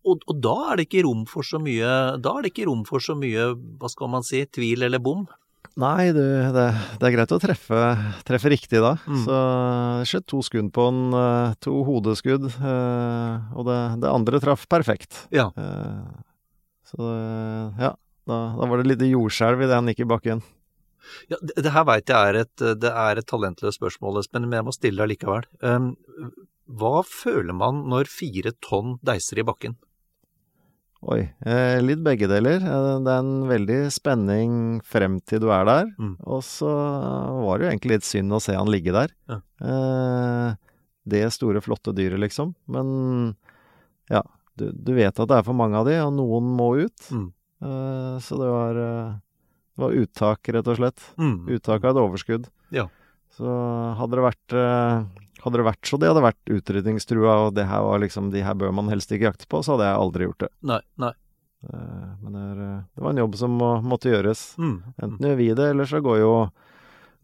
[0.05, 1.89] Og, og da er det ikke rom for så mye
[2.21, 5.25] Da er det ikke rom for så mye, hva skal man si, tvil eller bom?
[5.75, 6.21] Nei, du,
[6.55, 6.65] det,
[7.01, 7.79] det er greit å treffe,
[8.23, 8.93] treffe riktig da.
[9.11, 9.23] Mm.
[9.25, 14.39] Så det skjøt to skudd på den, eh, to hodeskudd, eh, og det, det andre
[14.43, 15.25] traff perfekt.
[15.35, 15.49] Ja.
[15.59, 16.23] Eh,
[16.85, 17.91] Så ja,
[18.29, 20.43] da, da var det litt jordskjelv idet han gikk i bakken.
[21.27, 24.59] Ja, det, det her veit jeg er et, det er et talentløst spørsmål, Espen, men
[24.61, 25.49] jeg må stille deg likevel.
[25.59, 25.91] Um,
[26.65, 29.75] hva føler man når fire tonn deiser i bakken?
[31.05, 32.63] Oi, eh, litt begge deler.
[32.65, 35.85] Eh, Det er en veldig spenning frem til du er der.
[36.01, 36.15] Mm.
[36.25, 36.65] Og så
[37.45, 39.13] var det jo egentlig litt synd å se han ligge der.
[39.29, 39.37] Ja.
[39.61, 40.55] Eh,
[41.05, 42.55] det store, flotte dyret, liksom.
[42.67, 43.35] Men
[44.09, 44.23] ja,
[44.57, 47.09] du, du vet at det er for mange av de, og noen må ut.
[47.13, 47.27] Mm.
[47.61, 51.05] Eh, så det var, det var uttak, rett og slett.
[51.21, 51.37] Mm.
[51.53, 52.49] Uttak av et overskudd.
[52.73, 52.87] Ja.
[53.37, 53.45] Så
[53.99, 54.57] hadde det vært
[55.45, 58.57] hadde det vært så det hadde vært utrydningstrua, og det her var liksom, de her
[58.57, 60.51] bør man helst ikke jakte på, så hadde jeg aldri gjort det.
[60.73, 61.13] Nei, nei.
[61.69, 64.43] Eh, Men det, er, eh, det var en jobb som må, måtte gjøres.
[64.61, 64.75] Mm.
[65.05, 66.31] Enten gjør vi det, eller så går jo,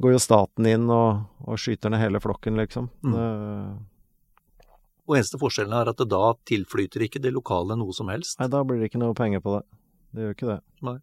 [0.01, 2.87] går jo staten inn og, og skyter ned hele flokken, liksom.
[3.05, 3.13] Mm.
[3.17, 3.27] Det,
[5.09, 8.37] Og eneste forskjellen er at det da tilflyter ikke det lokale noe som helst.
[8.39, 9.63] nei, da blir det ikke noe penger på det.
[10.11, 10.59] Det gjør ikke det.
[10.87, 10.97] Nei.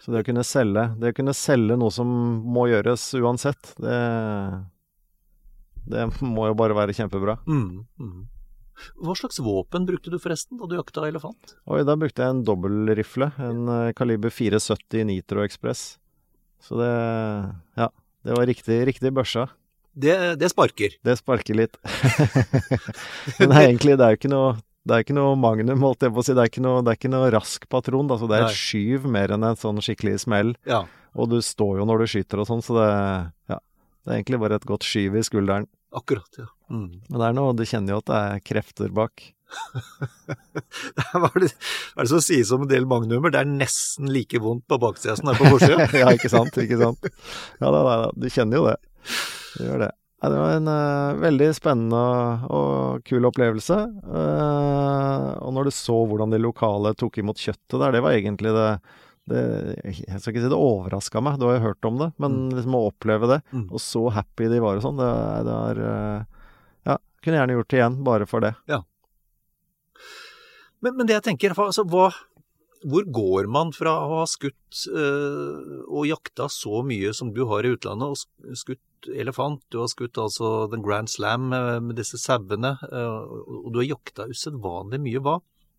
[0.00, 2.08] Så det å kunne selge, det å kunne selge noe som
[2.54, 3.98] må gjøres uansett, det,
[5.92, 7.38] det må jo bare være kjempebra.
[7.50, 7.86] Mm.
[8.00, 8.20] Mm.
[9.04, 11.56] Hva slags våpen brukte du forresten da du jakta elefant?
[11.68, 15.98] Oi, da brukte jeg en dobbeltrifle, en eh, kaliber 470 Nitro Express.
[16.64, 16.90] Så det,
[17.80, 17.90] ja,
[18.24, 19.48] det var riktig, riktig børsa.
[19.92, 20.96] Det, det sparker.
[21.04, 21.76] Det sparker litt.
[23.38, 26.06] Men det er egentlig, det er jo ikke noe det er ikke noe magnum, holdt
[26.06, 26.34] jeg på å si.
[26.34, 28.08] Det er ikke noe, det er ikke noe rask patron.
[28.08, 30.54] Altså, det er et skyv mer enn en sånn skikkelig smell.
[30.68, 30.86] Ja.
[31.20, 32.86] Og du står jo når du skyter og sånn, så det,
[33.52, 35.68] ja, det er egentlig bare et godt skyv i skulderen.
[35.90, 36.46] Akkurat, ja.
[36.70, 37.02] Mm.
[37.08, 39.24] Men det er noe, du kjenner jo at det er krefter bak.
[41.10, 43.32] Hva er det, er det som sies om en del magnumer?
[43.34, 45.88] Det er nesten like vondt på baksida som det er på forsida.
[46.02, 46.60] ja, ikke sant?
[46.62, 47.10] Ikke sant?
[47.58, 48.76] Ja, da, da, da, du kjenner jo det.
[49.56, 49.90] Du gjør det.
[50.20, 52.00] Ja, det var en uh, veldig spennende
[52.52, 53.78] og kul opplevelse.
[54.04, 58.52] Uh, og når du så hvordan de lokale tok imot kjøttet der, det var egentlig
[58.52, 58.68] det,
[59.30, 59.42] det
[59.84, 62.76] Jeg skal ikke si det overraska meg, du har jo hørt om det, men liksom
[62.78, 63.66] å oppleve det, Mm.
[63.72, 65.10] og så happy de var og sånn, det,
[65.48, 66.24] det er eh,
[66.90, 68.54] Ja, kunne gjerne gjort det igjen, bare for det.
[70.80, 72.06] Men, men det jeg tenker, altså, hva,
[72.88, 77.66] hvor går man fra å ha skutt øh, og jakta så mye som du har
[77.68, 82.16] i utlandet, og skutt elefant, du har skutt altså den Grand Slam øh, med disse
[82.20, 85.20] sauene, øh, og du har jakta usedvanlig mye.
[85.24, 85.38] Hva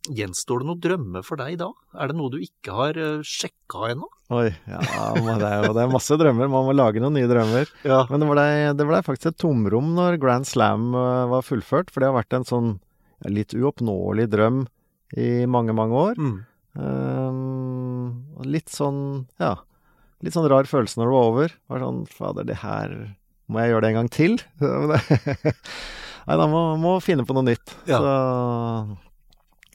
[0.09, 1.69] gjenstår det noen drømmer for deg da?
[1.93, 4.09] Er det noe du ikke har uh, sjekka ennå?
[4.31, 6.47] Oi, ja, det er jo det er masse drømmer.
[6.49, 7.71] Man må lage noen nye drømmer.
[7.83, 8.05] Ja.
[8.09, 8.45] Men det ble,
[8.79, 12.37] det ble faktisk et tomrom når Grand Slam eh, var fullført, for det har vært
[12.37, 12.69] en sånn
[13.27, 14.63] litt uoppnåelig drøm
[15.19, 16.15] i mange, mange år.
[16.15, 16.37] Mm.
[16.79, 19.57] Um, litt sånn, ja
[20.23, 21.53] Litt sånn rar følelse når det var over.
[21.67, 22.91] Var sånn Fader, det her
[23.51, 24.37] Må jeg gjøre det en gang til?
[26.27, 27.73] Nei, da må, må finne på noe nytt.
[27.89, 27.97] Ja.
[27.97, 29.10] Så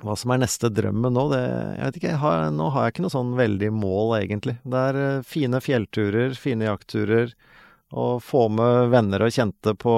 [0.04, 2.10] hva som er neste drømmen nå, det Jeg vet ikke.
[2.12, 4.56] Jeg har, nå har jeg ikke noe sånn veldig mål, egentlig.
[4.64, 7.32] Det er eh, fine fjellturer, fine jaktturer.
[7.96, 9.96] Og få med venner og kjente på,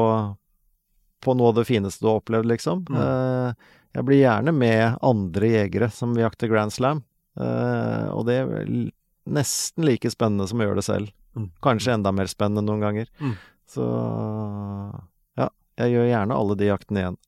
[1.25, 2.85] på noe av det fineste du har opplevd, liksom.
[2.93, 3.01] Mm.
[3.03, 7.03] Eh, jeg blir gjerne med andre jegere som jakter jakte Grand Slam.
[7.41, 8.73] Eh, og det er
[9.29, 11.15] nesten like spennende som å gjøre det selv.
[11.39, 11.49] Mm.
[11.65, 13.11] Kanskje enda mer spennende noen ganger.
[13.19, 13.35] Mm.
[13.69, 13.87] Så
[15.39, 15.49] ja,
[15.83, 17.19] jeg gjør gjerne alle de jaktene igjen.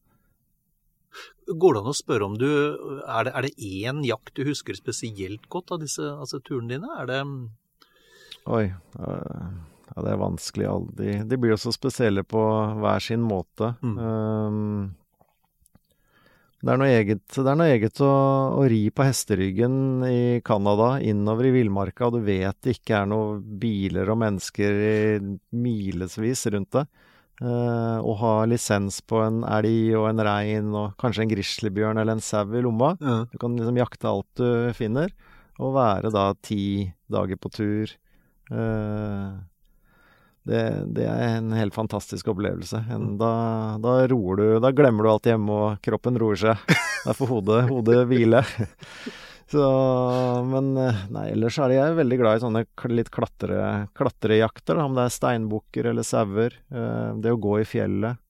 [1.50, 4.76] Går det an å spørre om du Er det, er det én jakt du husker
[4.78, 6.94] spesielt godt av disse altså, turene dine?
[7.00, 7.20] Er det
[8.50, 8.70] Oi.
[8.70, 10.70] ja, det er vanskelig.
[10.96, 12.40] De, de blir jo så spesielle på
[12.80, 13.74] hver sin måte.
[13.84, 13.98] Mm.
[14.00, 14.88] Um,
[16.60, 18.10] Det er noe eget, er noe eget å,
[18.60, 23.06] å ri på hesteryggen i Canada, innover i villmarka, og du vet det ikke er
[23.08, 24.98] noen biler og mennesker i
[25.56, 26.90] milevis rundt deg.
[27.40, 32.18] Eh, å ha lisens på en elg og en rein og kanskje en grizzlybjørn eller
[32.18, 32.92] en sau i lomma.
[33.00, 33.22] Ja.
[33.32, 35.12] Du kan liksom jakte alt du finner,
[35.60, 37.94] og være da ti dager på tur.
[38.52, 39.30] Eh,
[40.50, 40.60] det,
[40.96, 42.82] det er en helt fantastisk opplevelse.
[42.92, 43.32] En, da,
[43.80, 46.70] da roer du Da glemmer du alt hjemme, og kroppen roer seg.
[47.00, 48.42] Da får hodet, hodet hvile.
[49.50, 49.62] Så,
[50.46, 52.62] men eh, nei, ellers er jeg veldig glad i sånne
[52.94, 56.54] litt klatre, klatrejakter, om det er steinbukker eller sauer.
[56.70, 58.20] Eh, det å gå i fjellet.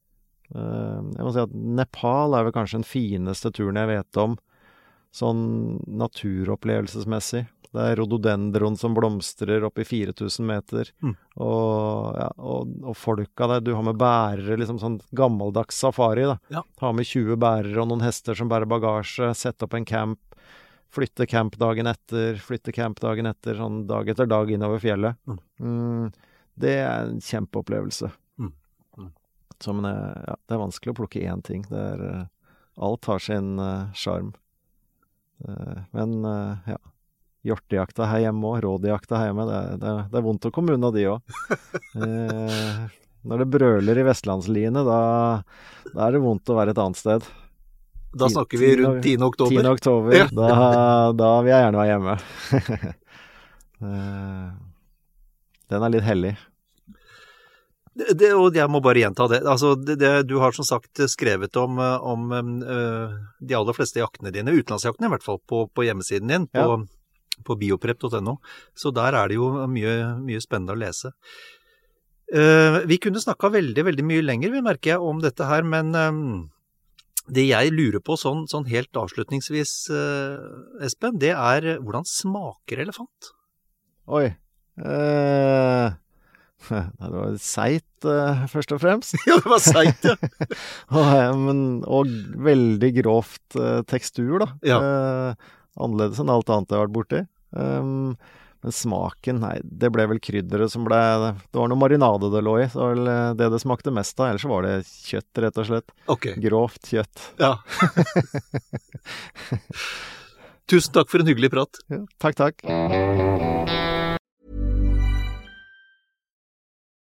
[0.54, 4.38] Eh, jeg må si at Nepal er vel kanskje den fineste turen jeg vet om,
[5.12, 5.42] sånn
[6.00, 7.44] naturopplevelsesmessig.
[7.70, 10.88] Det er rododendron som blomstrer opp i 4000 meter.
[11.04, 11.12] Mm.
[11.38, 16.40] Og, ja, og, og folka der, du har med bærere, liksom sånn gammeldags safari, da.
[16.50, 16.64] Ja.
[16.82, 20.18] Har med 20 bærere og noen hester som bærer bagasje, sette opp en camp.
[20.90, 25.18] Flytte camp dagen etter, flytte camp dagen etter, sånn dag etter dag innover fjellet.
[25.30, 25.38] Mm.
[25.62, 28.10] Mm, det er en kjempeopplevelse.
[28.42, 28.52] Mm.
[28.98, 29.10] Mm.
[29.60, 31.62] Så, men eh, ja, det er vanskelig å plukke én ting.
[31.70, 32.28] Det er eh,
[32.80, 33.58] Alt har sin
[33.92, 34.30] sjarm.
[35.44, 36.78] Uh, uh, men uh, ja.
[37.46, 40.92] Hjortejakta her hjemme òg, rådjakta her hjemme, det, det, det er vondt å komme unna
[40.94, 41.36] de òg.
[41.90, 42.82] Eh,
[43.26, 44.98] når det brøler i vestlandsliene, da,
[45.90, 47.26] da er det vondt å være et annet sted.
[48.12, 49.22] Da snakker vi rundt 10.
[49.22, 49.62] oktober.
[49.62, 49.68] 10.
[49.68, 50.16] oktober.
[50.16, 50.26] Ja.
[50.32, 50.48] da,
[51.14, 52.18] da vil jeg gjerne være hjemme.
[53.80, 54.48] Eh,
[55.72, 56.34] Den er litt hellig.
[57.96, 59.38] Det, det, og jeg må bare gjenta det.
[59.48, 60.10] Altså, det.
[60.28, 62.26] Du har som sagt skrevet om, eh, om
[62.60, 66.82] uh, de aller fleste jaktene dine, utenlandsjaktene i hvert fall, på, på hjemmesiden din, på,
[67.46, 68.36] på bioprep.no.
[68.76, 71.14] Så der er det jo mye, mye spennende å lese.
[72.30, 75.96] Uh, vi kunne snakka veldig, veldig mye lenger, vi merker jeg, om dette her, men
[75.98, 76.20] eh,
[77.34, 82.82] det jeg lurer på sånn, sånn helt avslutningsvis, eh, Espen, det er eh, hvordan smaker
[82.84, 83.32] elefant?
[84.10, 84.26] Oi.
[84.80, 85.92] Eh,
[86.70, 89.16] det var seigt, eh, først og fremst.
[89.28, 90.16] ja, det var seigt, ja.
[90.96, 92.10] og, eh, men, og
[92.50, 94.50] veldig grovt eh, tekstur, da.
[94.66, 94.80] Ja.
[94.80, 95.50] Eh,
[95.80, 97.24] annerledes enn alt annet jeg har vært borti.
[97.50, 98.14] Um,
[98.60, 100.98] men smaken, nei, det ble vel krydderet som ble
[101.32, 104.20] Det var noe marinade det lå i, så var vel eh, det det smakte mest
[104.20, 104.34] av.
[104.34, 105.94] Ellers var det kjøtt, rett og slett.
[106.12, 106.36] Okay.
[106.44, 107.24] Grovt kjøtt.
[107.40, 107.54] Ja.
[110.70, 111.80] Tusen takk for en hyggelig prat.
[111.90, 112.60] Ja, takk, takk.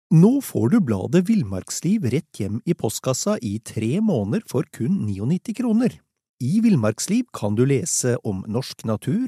[0.10, 5.53] Nå får du bladet Villmarksliv rett hjem i postkassa i tre måneder for kun 99
[5.60, 5.99] kroner.
[6.41, 9.28] I Villmarksliv kan du lese om norsk natur,